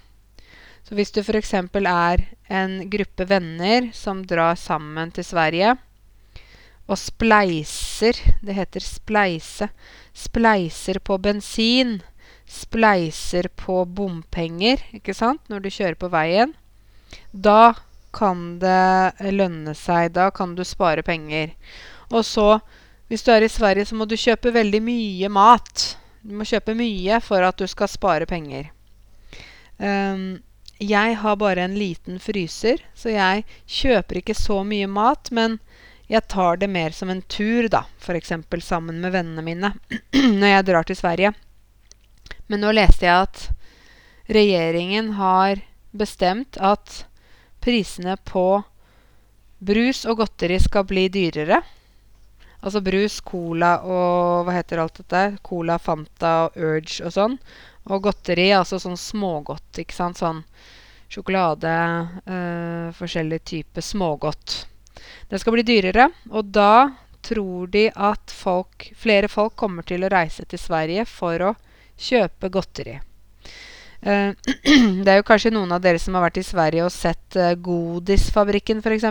Så 0.85 0.97
hvis 0.99 1.13
du 1.15 1.23
f.eks. 1.23 1.55
er 1.55 2.25
en 2.51 2.75
gruppe 2.93 3.25
venner 3.31 3.89
som 3.97 4.25
drar 4.27 4.59
sammen 4.61 5.13
til 5.15 5.25
Sverige 5.25 5.77
og 6.91 6.99
spleiser 6.99 8.19
Det 8.43 8.57
heter 8.57 8.83
spleise. 8.83 9.69
Spleiser 10.13 10.99
på 10.99 11.19
bensin. 11.23 12.01
Spleiser 12.51 13.47
på 13.55 13.85
bompenger, 13.87 14.83
ikke 14.97 15.15
sant, 15.15 15.45
når 15.47 15.63
du 15.63 15.71
kjører 15.71 15.95
på 16.01 16.11
veien. 16.11 16.57
Da 17.31 17.77
kan 18.11 18.59
det 18.59 19.31
lønne 19.31 19.77
seg. 19.79 20.11
Da 20.19 20.33
kan 20.35 20.57
du 20.59 20.65
spare 20.67 21.07
penger. 21.07 21.55
Og 22.11 22.27
så, 22.27 22.59
hvis 23.11 23.25
du 23.27 23.33
er 23.35 23.43
i 23.43 23.51
Sverige, 23.51 23.89
så 23.91 23.97
må 23.99 24.07
du 24.07 24.15
kjøpe 24.15 24.53
veldig 24.55 24.81
mye 24.87 25.29
mat. 25.35 25.97
Du 26.23 26.37
må 26.39 26.47
kjøpe 26.47 26.77
mye 26.79 27.17
for 27.25 27.43
at 27.43 27.59
du 27.59 27.67
skal 27.67 27.91
spare 27.91 28.29
penger. 28.31 28.69
Um, 29.83 30.39
jeg 30.79 31.17
har 31.19 31.41
bare 31.41 31.65
en 31.67 31.75
liten 31.75 32.21
fryser, 32.23 32.79
så 32.95 33.11
jeg 33.11 33.43
kjøper 33.67 34.21
ikke 34.21 34.37
så 34.39 34.61
mye 34.63 34.87
mat. 34.87 35.33
Men 35.35 35.59
jeg 36.07 36.23
tar 36.31 36.61
det 36.63 36.71
mer 36.71 36.95
som 36.95 37.11
en 37.11 37.25
tur, 37.27 37.67
da. 37.73 37.83
F.eks. 37.99 38.33
sammen 38.63 39.03
med 39.03 39.13
vennene 39.19 39.43
mine 39.43 39.73
når 40.41 40.55
jeg 40.55 40.69
drar 40.71 40.87
til 40.87 41.01
Sverige. 41.03 41.35
Men 42.47 42.63
nå 42.63 42.71
leste 42.79 43.11
jeg 43.11 43.27
at 43.27 43.45
regjeringen 44.31 45.17
har 45.19 45.67
bestemt 45.91 46.61
at 46.63 47.05
prisene 47.59 48.15
på 48.23 48.63
brus 49.59 50.07
og 50.07 50.23
godteri 50.23 50.63
skal 50.63 50.87
bli 50.87 51.09
dyrere. 51.13 51.61
Altså 52.61 52.83
brus, 52.85 53.21
cola 53.25 53.79
og 53.89 54.45
hva 54.45 54.55
heter 54.59 54.83
alt 54.83 55.01
dette? 55.01 55.23
Cola, 55.47 55.79
Fanta 55.81 56.33
og 56.47 56.59
Urge 56.61 57.07
og 57.07 57.15
sånn. 57.15 57.39
Og 57.91 58.03
godteri, 58.05 58.51
altså 58.53 58.79
sånn 58.83 58.99
smågodt, 59.01 59.81
ikke 59.81 59.97
sant. 59.97 60.21
Sånn 60.21 60.43
sjokolade, 61.11 61.73
øh, 62.31 62.91
forskjellig 62.95 63.41
type 63.45 63.83
smågodt. 63.83 64.67
Det 65.31 65.41
skal 65.41 65.57
bli 65.57 65.65
dyrere, 65.67 66.11
og 66.31 66.53
da 66.55 66.91
tror 67.23 67.67
de 67.73 67.89
at 67.91 68.33
folk, 68.33 68.91
flere 68.97 69.29
folk 69.29 69.57
kommer 69.59 69.87
til 69.87 70.05
å 70.05 70.11
reise 70.13 70.47
til 70.49 70.61
Sverige 70.61 71.05
for 71.09 71.51
å 71.51 71.55
kjøpe 72.01 72.51
godteri. 72.53 73.01
Uh, 74.01 74.33
det 75.05 75.13
er 75.13 75.19
jo 75.19 75.27
kanskje 75.29 75.53
noen 75.53 75.73
av 75.77 75.83
dere 75.85 76.01
som 76.01 76.15
har 76.17 76.25
vært 76.25 76.41
i 76.41 76.47
Sverige 76.47 76.87
og 76.87 76.95
sett 76.95 77.37
uh, 77.37 77.53
Godisfabrikken 77.53 78.81
f.eks. 78.81 79.05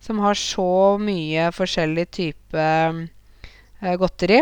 Som 0.00 0.22
har 0.24 0.38
så 0.38 0.96
mye 1.00 1.50
forskjellig 1.52 2.06
type 2.16 2.66
eh, 2.66 3.96
godteri. 4.00 4.40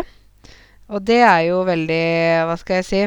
Og 0.89 1.03
det 1.05 1.19
er 1.21 1.41
jo 1.51 1.63
veldig 1.67 2.05
Hva 2.49 2.55
skal 2.57 2.79
jeg 2.79 2.87
si? 2.87 3.01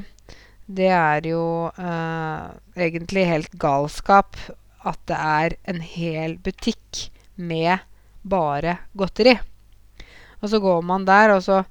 Det 0.73 0.89
er 0.95 1.27
jo 1.27 1.45
egentlig 1.75 3.25
helt 3.27 3.57
galskap 3.61 4.39
at 4.89 5.01
det 5.11 5.19
er 5.19 5.57
en 5.69 5.81
hel 5.85 6.37
butikk 6.43 7.09
med 7.37 7.83
bare 8.23 8.77
godteri. 8.95 9.35
Og 10.43 10.51
så 10.51 10.59
går 10.63 10.83
man 10.83 11.05
der, 11.07 11.35
og 11.37 11.43
så 11.45 11.63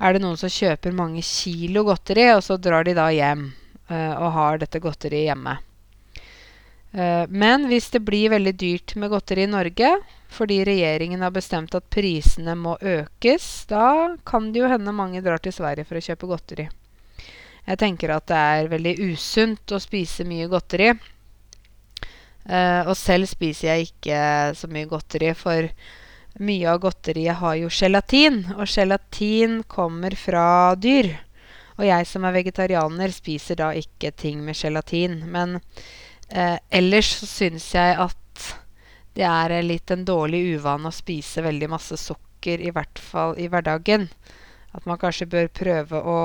er 0.00 0.14
det 0.16 0.22
noen 0.24 0.38
som 0.40 0.52
kjøper 0.52 0.96
mange 0.96 1.22
kilo 1.24 1.84
godteri, 1.88 2.28
og 2.34 2.42
så 2.44 2.58
drar 2.60 2.84
de 2.88 2.96
da 2.96 3.08
hjem. 3.12 3.50
Eh, 3.90 4.12
og 4.14 4.32
har 4.36 4.60
dette 4.60 4.80
godteriet 4.82 5.30
hjemme. 5.30 5.56
Eh, 6.92 7.26
men 7.28 7.68
hvis 7.70 7.90
det 7.94 8.02
blir 8.02 8.32
veldig 8.32 8.54
dyrt 8.58 8.96
med 8.98 9.12
godteri 9.12 9.44
i 9.46 9.50
Norge 9.50 9.92
fordi 10.30 10.60
regjeringen 10.66 11.22
har 11.22 11.32
bestemt 11.34 11.74
at 11.74 11.86
prisene 11.90 12.54
må 12.58 12.76
økes, 12.78 13.46
da 13.70 14.16
kan 14.26 14.52
det 14.52 14.62
jo 14.62 14.70
hende 14.70 14.94
mange 14.94 15.22
drar 15.24 15.42
til 15.42 15.54
Sverige 15.54 15.86
for 15.88 15.98
å 15.98 16.04
kjøpe 16.04 16.28
godteri. 16.30 16.68
Jeg 17.66 17.80
tenker 17.80 18.12
at 18.14 18.28
det 18.30 18.42
er 18.52 18.70
veldig 18.70 18.92
usunt 19.10 19.74
å 19.74 19.80
spise 19.82 20.26
mye 20.26 20.46
godteri. 20.50 20.92
Uh, 22.50 22.86
og 22.88 22.94
selv 22.96 23.28
spiser 23.30 23.68
jeg 23.68 23.90
ikke 23.90 24.20
så 24.56 24.70
mye 24.70 24.88
godteri, 24.90 25.32
for 25.38 25.66
mye 26.40 26.70
av 26.70 26.78
godteriet 26.82 27.38
har 27.42 27.58
jo 27.60 27.72
gelatin. 27.74 28.40
Og 28.56 28.70
gelatin 28.70 29.60
kommer 29.70 30.14
fra 30.18 30.76
dyr. 30.78 31.12
Og 31.78 31.84
jeg 31.86 32.06
som 32.06 32.24
er 32.26 32.38
vegetarianer, 32.38 33.12
spiser 33.14 33.58
da 33.60 33.70
ikke 33.76 34.14
ting 34.14 34.42
med 34.46 34.58
gelatin. 34.58 35.20
Men 35.30 35.58
eh, 36.30 36.58
ellers 36.70 37.12
så 37.20 37.28
syns 37.28 37.68
jeg 37.74 37.96
at 37.98 38.16
det 39.18 39.26
er 39.26 39.56
litt 39.66 39.90
en 39.90 40.04
dårlig 40.06 40.56
uvane 40.56 40.88
å 40.88 40.94
spise 40.94 41.42
veldig 41.44 41.68
masse 41.72 41.98
sukker, 41.98 42.62
i 42.62 42.70
hvert 42.74 42.98
fall 43.02 43.34
i 43.38 43.48
hverdagen. 43.50 44.08
At 44.70 44.86
man 44.86 45.00
kanskje 45.02 45.26
bør 45.30 45.50
prøve 45.50 45.98
å 45.98 46.20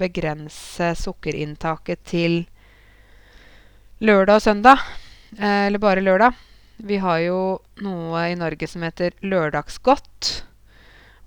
begrense 0.00 0.90
sukkerinntaket 0.98 2.02
til 2.10 2.40
lørdag 4.02 4.40
og 4.40 4.44
søndag. 4.44 4.82
Eh, 5.38 5.66
eller 5.68 5.78
bare 5.78 6.02
lørdag. 6.02 6.34
Vi 6.76 6.98
har 6.98 7.20
jo 7.22 7.38
noe 7.86 8.26
i 8.32 8.36
Norge 8.38 8.66
som 8.66 8.82
heter 8.82 9.14
lørdagsgodt. 9.22 10.32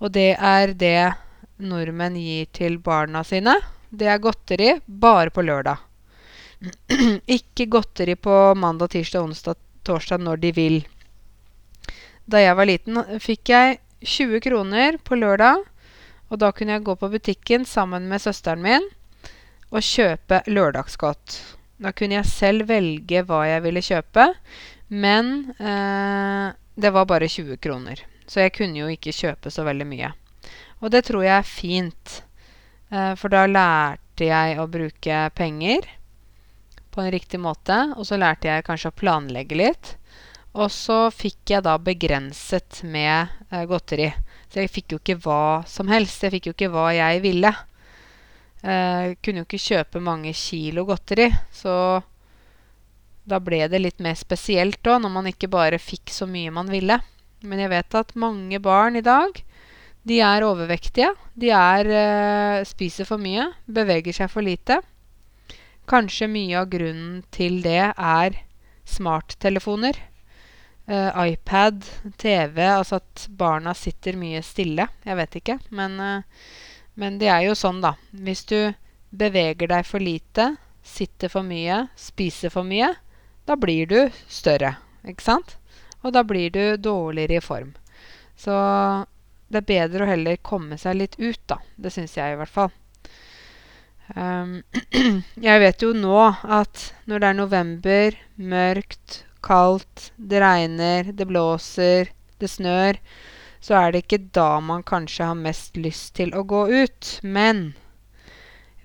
Og 0.04 0.12
det 0.14 0.36
er 0.36 0.76
det 0.78 1.14
nordmenn 1.58 2.20
gir 2.20 2.52
til 2.54 2.78
barna 2.84 3.24
sine. 3.26 3.56
Det 3.90 4.12
er 4.12 4.22
godteri 4.22 4.74
bare 4.86 5.32
på 5.32 5.46
lørdag. 5.48 5.87
Ikke 7.38 7.68
godteri 7.70 8.16
på 8.16 8.36
mandag, 8.58 8.92
tirsdag, 8.96 9.24
onsdag, 9.24 9.58
torsdag 9.86 10.24
når 10.24 10.42
de 10.42 10.52
vil. 10.56 10.78
Da 12.26 12.42
jeg 12.42 12.58
var 12.58 12.68
liten, 12.68 13.02
fikk 13.24 13.52
jeg 13.54 13.80
20 14.02 14.42
kroner 14.44 14.98
på 15.04 15.20
lørdag. 15.20 15.64
Og 16.28 16.42
da 16.42 16.52
kunne 16.52 16.76
jeg 16.76 16.84
gå 16.88 16.96
på 17.00 17.10
butikken 17.12 17.66
sammen 17.66 18.10
med 18.10 18.24
søsteren 18.24 18.64
min 18.64 18.90
og 19.68 19.84
kjøpe 19.84 20.42
lørdagsgodt. 20.48 21.38
Da 21.80 21.94
kunne 21.96 22.18
jeg 22.18 22.32
selv 22.32 22.68
velge 22.72 23.22
hva 23.28 23.44
jeg 23.48 23.64
ville 23.64 23.84
kjøpe, 23.84 24.26
men 24.90 25.52
eh, 25.60 26.56
det 26.76 26.92
var 26.96 27.08
bare 27.08 27.30
20 27.30 27.60
kroner. 27.64 28.02
Så 28.28 28.44
jeg 28.44 28.56
kunne 28.58 28.80
jo 28.82 28.90
ikke 28.92 29.16
kjøpe 29.16 29.52
så 29.54 29.64
veldig 29.68 29.88
mye. 29.88 30.12
Og 30.82 30.92
det 30.92 31.06
tror 31.08 31.24
jeg 31.24 31.36
er 31.36 31.48
fint. 31.48 32.18
Eh, 32.92 33.14
for 33.20 33.32
da 33.32 33.46
lærte 33.48 34.28
jeg 34.28 34.60
å 34.60 34.68
bruke 34.72 35.22
penger 35.38 35.88
på 36.98 37.06
en 37.06 37.14
riktig 37.14 37.38
måte. 37.40 37.78
Og 37.96 38.08
så 38.10 38.18
lærte 38.18 38.50
jeg 38.50 38.66
kanskje 38.66 38.90
å 38.90 38.98
planlegge 38.98 39.60
litt. 39.60 39.94
Og 40.58 40.72
så 40.74 41.08
fikk 41.14 41.54
jeg 41.54 41.66
da 41.68 41.76
begrenset 41.78 42.82
med 42.90 43.30
eh, 43.52 43.66
godteri. 43.70 44.10
Så 44.50 44.64
jeg 44.64 44.74
fikk 44.74 44.96
jo 44.96 45.02
ikke 45.04 45.20
hva 45.22 45.62
som 45.70 45.92
helst. 45.94 46.26
Jeg 46.26 46.34
fikk 46.34 46.50
jo 46.50 46.56
ikke 46.56 46.72
hva 46.74 46.90
jeg 46.98 47.22
ville. 47.22 47.54
Eh, 48.66 49.14
kunne 49.22 49.44
jo 49.44 49.46
ikke 49.46 49.62
kjøpe 49.62 50.02
mange 50.02 50.34
kilo 50.34 50.88
godteri. 50.90 51.30
Så 51.54 51.76
da 53.28 53.42
ble 53.44 53.68
det 53.70 53.84
litt 53.84 54.02
mer 54.02 54.18
spesielt 54.18 54.82
òg, 54.88 55.04
når 55.04 55.14
man 55.14 55.30
ikke 55.30 55.52
bare 55.52 55.78
fikk 55.78 56.10
så 56.16 56.26
mye 56.30 56.54
man 56.56 56.72
ville. 56.74 56.98
Men 57.46 57.62
jeg 57.62 57.74
vet 57.76 58.02
at 58.02 58.18
mange 58.18 58.58
barn 58.64 58.98
i 58.98 59.06
dag 59.06 59.44
de 60.08 60.22
er 60.24 60.46
overvektige. 60.48 61.12
De 61.38 61.52
er, 61.54 61.94
eh, 62.02 62.66
spiser 62.66 63.06
for 63.06 63.22
mye, 63.22 63.52
beveger 63.70 64.16
seg 64.16 64.32
for 64.34 64.42
lite. 64.42 64.80
Kanskje 65.88 66.28
mye 66.28 66.60
av 66.60 66.70
grunnen 66.72 67.24
til 67.32 67.62
det 67.64 67.94
er 67.96 68.42
smarttelefoner. 68.88 70.00
Uh, 70.88 71.12
iPad, 71.28 71.84
TV 72.16 72.62
Altså 72.64 73.02
at 73.02 73.26
barna 73.28 73.74
sitter 73.76 74.16
mye 74.20 74.40
stille. 74.44 74.88
Jeg 75.04 75.20
vet 75.20 75.40
ikke. 75.42 75.58
Men, 75.76 76.00
uh, 76.00 76.52
men 76.96 77.20
det 77.22 77.32
er 77.32 77.48
jo 77.48 77.56
sånn, 77.60 77.82
da. 77.84 77.96
Hvis 78.12 78.46
du 78.48 78.74
beveger 79.16 79.72
deg 79.72 79.88
for 79.88 80.04
lite, 80.04 80.54
sitter 80.88 81.32
for 81.32 81.48
mye, 81.48 81.86
spiser 82.00 82.52
for 82.52 82.68
mye, 82.68 82.94
da 83.48 83.56
blir 83.60 83.88
du 83.88 84.00
større. 84.28 84.76
Ikke 85.08 85.24
sant? 85.24 85.56
Og 86.04 86.14
da 86.16 86.24
blir 86.28 86.52
du 86.52 86.78
dårligere 86.80 87.40
i 87.40 87.44
form. 87.44 87.74
Så 88.38 88.56
det 89.48 89.64
er 89.64 89.72
bedre 89.72 90.04
å 90.04 90.10
heller 90.10 90.40
komme 90.44 90.78
seg 90.80 91.00
litt 91.00 91.16
ut, 91.20 91.40
da. 91.48 91.62
Det 91.76 91.92
syns 91.96 92.18
jeg 92.18 92.36
i 92.36 92.40
hvert 92.40 92.54
fall. 92.54 92.74
Um, 94.16 94.62
jeg 95.48 95.64
vet 95.64 95.84
jo 95.84 95.92
nå 95.96 96.20
at 96.44 96.92
når 97.10 97.24
det 97.24 97.30
er 97.30 97.40
november, 97.40 98.20
mørkt, 98.38 99.24
kaldt, 99.44 100.12
det 100.16 100.42
regner, 100.44 101.12
det 101.12 101.28
blåser, 101.28 102.14
det 102.40 102.50
snør, 102.52 103.00
så 103.60 103.76
er 103.82 103.92
det 103.92 104.06
ikke 104.06 104.22
da 104.38 104.60
man 104.64 104.86
kanskje 104.88 105.28
har 105.32 105.40
mest 105.40 105.78
lyst 105.78 106.16
til 106.20 106.34
å 106.38 106.46
gå 106.48 106.68
ut. 106.72 107.12
Men 107.24 107.74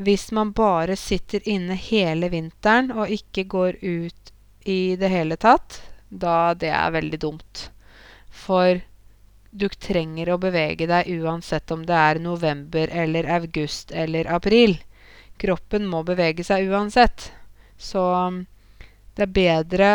hvis 0.02 0.30
man 0.34 0.52
bare 0.56 0.96
sitter 0.98 1.44
inne 1.48 1.76
hele 1.78 2.30
vinteren 2.32 2.90
og 2.94 3.12
ikke 3.12 3.46
går 3.50 3.78
ut 3.82 4.32
i 4.66 4.96
det 4.98 5.10
hele 5.12 5.36
tatt, 5.36 5.82
da 6.08 6.54
det 6.54 6.72
er 6.74 6.94
veldig 6.96 7.20
dumt. 7.20 7.68
For 8.32 8.80
du 9.52 9.68
trenger 9.68 10.32
å 10.32 10.40
bevege 10.40 10.88
deg 10.88 11.10
uansett 11.20 11.70
om 11.74 11.84
det 11.86 11.96
er 11.96 12.20
november 12.24 12.88
eller 12.88 13.28
august 13.36 13.92
eller 13.92 14.28
april. 14.32 14.78
Kroppen 15.40 15.86
må 15.90 16.02
bevege 16.06 16.44
seg 16.46 16.68
uansett. 16.70 17.30
Så 17.78 18.02
um, 18.02 18.42
det 19.16 19.26
er 19.26 19.36
bedre 19.36 19.92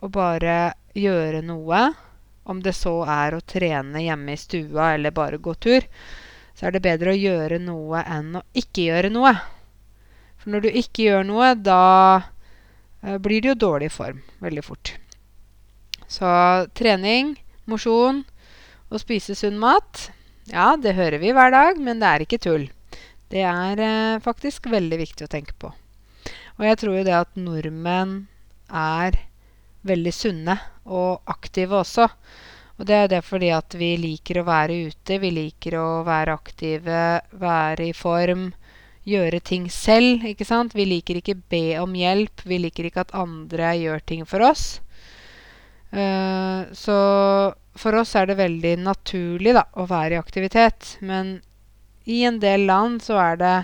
å 0.00 0.10
bare 0.12 0.58
gjøre 0.96 1.42
noe. 1.46 1.82
Om 2.48 2.62
det 2.64 2.72
så 2.76 3.02
er 3.04 3.36
å 3.36 3.44
trene 3.44 4.02
hjemme 4.02 4.32
i 4.32 4.40
stua 4.40 4.94
eller 4.94 5.12
bare 5.14 5.40
gå 5.42 5.52
tur, 5.60 5.84
så 6.56 6.66
er 6.66 6.74
det 6.74 6.84
bedre 6.86 7.12
å 7.12 7.18
gjøre 7.18 7.58
noe 7.60 8.00
enn 8.08 8.38
å 8.40 8.44
ikke 8.56 8.88
gjøre 8.88 9.12
noe. 9.12 9.34
For 10.40 10.54
når 10.54 10.64
du 10.64 10.78
ikke 10.80 11.04
gjør 11.04 11.28
noe, 11.28 11.52
da 11.54 11.82
eh, 13.04 13.18
blir 13.20 13.44
det 13.44 13.52
jo 13.52 13.60
dårlig 13.66 13.92
form 13.92 14.22
veldig 14.40 14.64
fort. 14.64 14.94
Så 16.08 16.30
trening, 16.78 17.34
mosjon 17.68 18.24
og 18.88 19.02
spise 19.02 19.36
sunn 19.36 19.60
mat 19.60 20.08
Ja, 20.48 20.72
det 20.80 20.96
hører 20.96 21.20
vi 21.20 21.34
hver 21.36 21.52
dag, 21.52 21.76
men 21.76 22.00
det 22.00 22.08
er 22.08 22.24
ikke 22.24 22.40
tull. 22.40 22.64
Det 23.28 23.44
er 23.44 23.80
eh, 23.84 24.20
faktisk 24.24 24.70
veldig 24.72 24.98
viktig 25.02 25.26
å 25.26 25.32
tenke 25.32 25.56
på. 25.60 25.72
Og 26.58 26.66
jeg 26.66 26.78
tror 26.80 26.98
jo 26.98 27.06
det 27.06 27.16
at 27.16 27.38
nordmenn 27.38 28.22
er 28.68 29.18
veldig 29.88 30.14
sunne 30.14 30.56
og 30.84 31.28
aktive 31.30 31.82
også. 31.82 32.08
Og 32.78 32.86
det 32.86 32.96
er 32.96 33.10
det 33.10 33.24
fordi 33.26 33.50
at 33.54 33.74
vi 33.78 33.92
liker 33.98 34.40
å 34.40 34.46
være 34.46 34.80
ute, 34.88 35.18
vi 35.18 35.32
liker 35.34 35.76
å 35.80 35.86
være 36.06 36.34
aktive, 36.38 37.02
være 37.40 37.88
i 37.90 37.94
form, 37.96 38.50
gjøre 39.08 39.40
ting 39.40 39.66
selv, 39.72 40.26
ikke 40.28 40.46
sant? 40.46 40.76
Vi 40.76 40.86
liker 40.86 41.18
ikke 41.18 41.38
be 41.50 41.78
om 41.80 41.96
hjelp, 41.96 42.44
vi 42.46 42.60
liker 42.62 42.88
ikke 42.88 43.06
at 43.06 43.16
andre 43.18 43.72
gjør 43.80 44.04
ting 44.06 44.26
for 44.28 44.44
oss. 44.46 44.78
Uh, 45.88 46.68
så 46.76 46.98
for 47.78 47.96
oss 47.96 48.12
er 48.18 48.28
det 48.28 48.38
veldig 48.38 48.74
naturlig 48.84 49.54
da, 49.56 49.64
å 49.80 49.86
være 49.88 50.16
i 50.16 50.20
aktivitet. 50.20 50.96
Men 51.00 51.38
i 52.08 52.22
en 52.24 52.40
del 52.40 52.64
land 52.68 53.02
så 53.04 53.18
er 53.20 53.40
det 53.40 53.56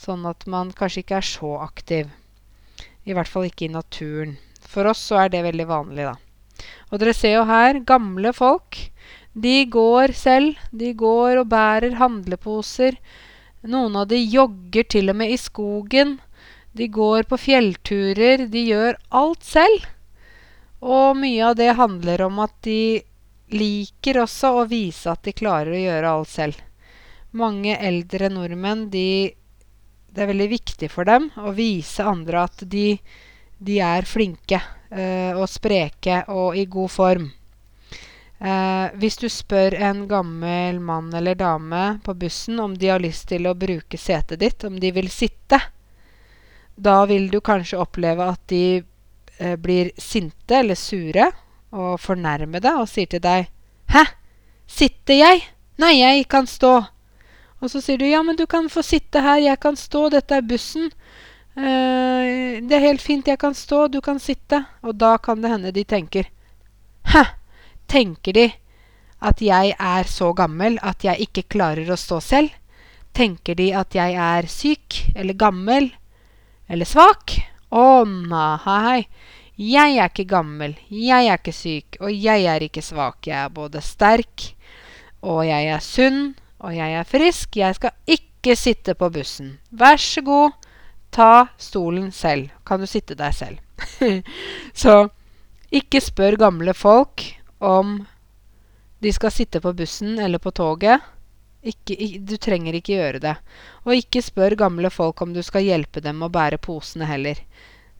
sånn 0.00 0.24
at 0.26 0.46
man 0.50 0.72
kanskje 0.72 1.04
ikke 1.04 1.20
er 1.20 1.28
så 1.28 1.52
aktiv. 1.64 2.08
I 3.04 3.12
hvert 3.12 3.28
fall 3.28 3.50
ikke 3.50 3.68
i 3.68 3.74
naturen. 3.74 4.38
For 4.64 4.88
oss 4.88 5.02
så 5.10 5.24
er 5.24 5.34
det 5.34 5.44
veldig 5.44 5.66
vanlig, 5.68 6.08
da. 6.08 6.16
Og 6.90 7.00
dere 7.02 7.14
ser 7.16 7.36
jo 7.36 7.44
her 7.48 7.82
gamle 7.86 8.32
folk. 8.32 8.78
De 9.34 9.64
går 9.68 10.14
selv. 10.16 10.58
De 10.72 10.94
går 10.96 11.42
og 11.42 11.50
bærer 11.52 11.98
handleposer. 12.00 12.96
Noen 13.68 13.96
av 14.00 14.08
de 14.08 14.20
jogger 14.20 14.88
til 14.96 15.12
og 15.12 15.18
med 15.20 15.34
i 15.34 15.40
skogen. 15.40 16.18
De 16.72 16.88
går 16.88 17.28
på 17.28 17.38
fjellturer. 17.38 18.46
De 18.50 18.64
gjør 18.70 18.96
alt 19.12 19.44
selv. 19.44 19.88
Og 20.84 21.16
mye 21.20 21.50
av 21.50 21.58
det 21.60 21.72
handler 21.78 22.24
om 22.26 22.40
at 22.44 22.56
de 22.64 23.02
liker 23.54 24.22
også 24.24 24.56
å 24.60 24.68
vise 24.70 25.10
at 25.10 25.22
de 25.26 25.36
klarer 25.36 25.74
å 25.74 25.82
gjøre 25.84 26.14
alt 26.18 26.32
selv. 26.32 26.64
Mange 27.34 27.74
eldre 27.82 28.28
nordmenn, 28.30 28.86
de, 28.92 29.34
det 30.14 30.22
er 30.22 30.30
veldig 30.30 30.50
viktig 30.52 30.90
for 30.92 31.08
dem 31.08 31.32
å 31.42 31.50
vise 31.56 32.04
andre 32.06 32.44
at 32.46 32.62
de, 32.70 32.92
de 33.58 33.80
er 33.82 34.06
flinke 34.06 34.60
uh, 34.60 35.32
og 35.34 35.48
spreke 35.50 36.22
og 36.30 36.54
i 36.58 36.66
god 36.70 36.92
form. 36.94 37.26
Uh, 38.38 38.90
hvis 39.00 39.18
du 39.18 39.26
spør 39.30 39.74
en 39.88 40.04
gammel 40.10 40.78
mann 40.82 41.10
eller 41.14 41.38
dame 41.38 41.82
på 42.04 42.14
bussen 42.18 42.60
om 42.60 42.74
de 42.78 42.90
har 42.92 43.02
lyst 43.02 43.28
til 43.32 43.48
å 43.50 43.56
bruke 43.58 43.98
setet 43.98 44.42
ditt, 44.42 44.66
om 44.66 44.78
de 44.78 44.94
vil 44.94 45.10
sitte, 45.10 45.58
da 46.74 46.96
vil 47.10 47.30
du 47.30 47.40
kanskje 47.42 47.82
oppleve 47.82 48.30
at 48.30 48.46
de 48.50 48.64
uh, 48.78 49.56
blir 49.58 49.90
sinte 49.98 50.62
eller 50.62 50.78
sure 50.78 51.32
og 51.74 51.98
fornærmede 51.98 52.76
og 52.78 52.86
sier 52.90 53.10
til 53.10 53.22
deg 53.26 53.50
'Hæ? 53.90 54.06
Sitter 54.66 55.14
jeg? 55.14 55.42
Nei, 55.78 55.98
jeg 55.98 56.28
kan 56.30 56.46
stå.' 56.46 56.93
Og 57.64 57.70
så 57.72 57.80
sier 57.80 57.98
du 57.98 58.04
'Ja, 58.04 58.22
men 58.22 58.36
du 58.36 58.46
kan 58.46 58.68
få 58.68 58.82
sitte 58.84 59.20
her. 59.24 59.38
Jeg 59.40 59.60
kan 59.60 59.76
stå. 59.76 60.10
Dette 60.12 60.36
er 60.36 60.42
bussen.' 60.42 60.92
Uh, 61.56 62.60
'Det 62.60 62.72
er 62.76 62.88
helt 62.88 63.02
fint. 63.02 63.26
Jeg 63.26 63.38
kan 63.38 63.54
stå. 63.54 63.88
Du 63.88 64.00
kan 64.00 64.18
sitte.' 64.18 64.66
Og 64.82 64.98
da 65.00 65.16
kan 65.16 65.40
det 65.40 65.50
hende 65.50 65.72
de 65.72 65.84
tenker 65.84 66.28
'Hæ? 67.06 67.24
Tenker 67.88 68.32
de 68.32 68.52
at 69.22 69.40
jeg 69.40 69.74
er 69.80 70.04
så 70.04 70.34
gammel 70.34 70.78
at 70.82 71.04
jeg 71.04 71.20
ikke 71.20 71.48
klarer 71.48 71.88
å 71.88 71.96
stå 71.96 72.20
selv?' 72.20 72.52
Tenker 73.14 73.54
de 73.54 73.72
at 73.72 73.94
jeg 73.94 74.14
er 74.14 74.46
syk 74.50 75.14
eller 75.14 75.34
gammel 75.34 75.94
eller 76.68 76.84
svak? 76.84 77.38
Å 77.70 78.04
nei. 78.04 79.06
Jeg 79.56 79.98
er 80.02 80.10
ikke 80.10 80.26
gammel, 80.26 80.74
jeg 80.90 81.28
er 81.30 81.38
ikke 81.38 81.52
syk, 81.54 81.96
og 82.00 82.10
jeg 82.10 82.42
er 82.50 82.64
ikke 82.66 82.82
svak. 82.82 83.20
Jeg 83.28 83.38
er 83.38 83.52
både 83.54 83.78
sterk, 83.80 84.48
og 85.22 85.44
jeg 85.46 85.68
er 85.70 85.78
sunn, 85.78 86.34
og 86.64 86.72
jeg 86.74 86.96
er 86.98 87.08
frisk. 87.08 87.58
Jeg 87.60 87.76
skal 87.76 87.92
ikke 88.08 88.56
sitte 88.58 88.94
på 88.98 89.10
bussen. 89.12 89.58
Vær 89.70 90.00
så 90.00 90.24
god, 90.24 90.56
ta 91.14 91.46
stolen 91.60 92.10
selv. 92.12 92.50
Kan 92.66 92.80
du 92.80 92.88
sitte 92.90 93.16
deg 93.18 93.36
selv? 93.36 93.60
så 94.84 94.96
ikke 95.74 96.02
spør 96.02 96.38
gamle 96.40 96.74
folk 96.76 97.26
om 97.64 98.00
de 99.04 99.12
skal 99.12 99.34
sitte 99.34 99.60
på 99.60 99.74
bussen 99.76 100.18
eller 100.18 100.40
på 100.40 100.54
toget. 100.56 101.04
Ikke, 101.64 101.96
du 102.20 102.36
trenger 102.36 102.76
ikke 102.76 102.96
gjøre 102.96 103.20
det. 103.24 103.36
Og 103.84 103.96
ikke 103.96 104.24
spør 104.24 104.56
gamle 104.66 104.90
folk 104.92 105.22
om 105.24 105.32
du 105.36 105.42
skal 105.44 105.64
hjelpe 105.64 106.02
dem 106.04 106.24
å 106.24 106.32
bære 106.32 106.60
posene 106.62 107.08
heller 107.08 107.40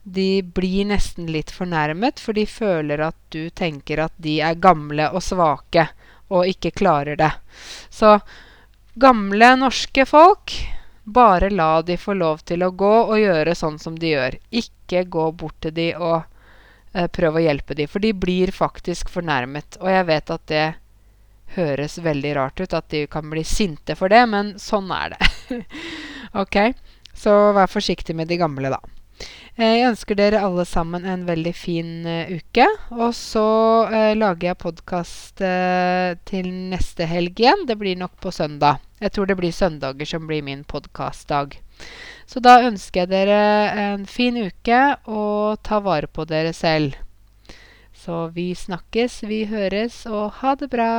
de 0.05 0.43
blir 0.43 0.85
nesten 0.85 1.31
litt 1.33 1.51
fornærmet, 1.51 2.21
for 2.21 2.37
de 2.37 2.45
føler 2.47 3.01
at 3.07 3.17
du 3.33 3.49
tenker 3.57 4.03
at 4.05 4.13
de 4.21 4.37
er 4.45 4.61
gamle 4.61 5.09
og 5.17 5.25
svake 5.25 5.87
og 6.29 6.49
ikke 6.49 6.75
klarer 6.77 7.17
det. 7.17 7.31
Så 7.89 8.19
gamle 8.95 9.57
norske 9.57 10.07
folk, 10.07 10.55
bare 11.05 11.51
la 11.51 11.83
de 11.83 11.97
få 11.97 12.15
lov 12.15 12.45
til 12.49 12.63
å 12.63 12.71
gå 12.71 12.95
og 13.03 13.19
gjøre 13.19 13.55
sånn 13.55 13.79
som 13.79 13.99
de 13.99 14.15
gjør. 14.15 14.39
Ikke 14.51 15.05
gå 15.05 15.27
bort 15.33 15.59
til 15.65 15.75
de 15.77 15.91
og 15.99 16.23
eh, 16.93 17.09
prøve 17.13 17.41
å 17.41 17.45
hjelpe 17.45 17.77
de, 17.77 17.89
for 17.91 18.05
de 18.05 18.15
blir 18.17 18.55
faktisk 18.55 19.13
fornærmet. 19.13 19.79
Og 19.83 19.91
jeg 19.91 20.09
vet 20.09 20.35
at 20.37 20.47
det 20.49 20.67
høres 21.55 21.99
veldig 22.03 22.35
rart 22.39 22.61
ut, 22.61 22.75
at 22.75 22.89
de 22.91 23.05
kan 23.11 23.29
bli 23.31 23.45
sinte 23.47 23.97
for 23.99 24.13
det, 24.13 24.25
men 24.31 24.55
sånn 24.59 24.91
er 24.95 25.15
det. 25.15 25.61
ok, 26.43 26.59
så 27.15 27.53
vær 27.57 27.71
forsiktig 27.71 28.17
med 28.17 28.31
de 28.31 28.41
gamle, 28.41 28.73
da. 28.73 28.81
Eh, 29.55 29.77
jeg 29.79 29.89
ønsker 29.93 30.19
dere 30.19 30.43
alle 30.43 30.65
sammen 30.67 31.05
en 31.07 31.23
veldig 31.29 31.53
fin 31.55 31.91
uh, 32.07 32.33
uke. 32.33 32.67
Og 32.97 33.13
så 33.15 33.45
uh, 33.87 34.13
lager 34.19 34.51
jeg 34.51 34.61
podkast 34.65 35.45
til 36.31 36.51
neste 36.73 37.07
helg 37.11 37.39
igjen. 37.39 37.67
Det 37.69 37.79
blir 37.81 37.99
nok 38.01 38.17
på 38.23 38.35
søndag. 38.35 38.83
Jeg 39.01 39.15
tror 39.15 39.31
det 39.31 39.39
blir 39.39 39.55
søndager 39.55 40.09
som 40.09 40.27
blir 40.27 40.43
min 40.43 40.65
podkastdag. 40.65 41.59
Så 42.27 42.41
da 42.41 42.61
ønsker 42.65 43.05
jeg 43.05 43.13
dere 43.13 43.41
en 43.93 44.07
fin 44.09 44.39
uke, 44.41 44.81
og 45.05 45.61
ta 45.67 45.81
vare 45.85 46.09
på 46.09 46.25
dere 46.29 46.55
selv. 46.57 46.97
Så 48.05 48.29
vi 48.35 48.53
snakkes, 48.57 49.23
vi 49.29 49.45
høres, 49.51 50.05
og 50.07 50.41
ha 50.41 50.55
det 50.61 50.71
bra! 50.73 50.93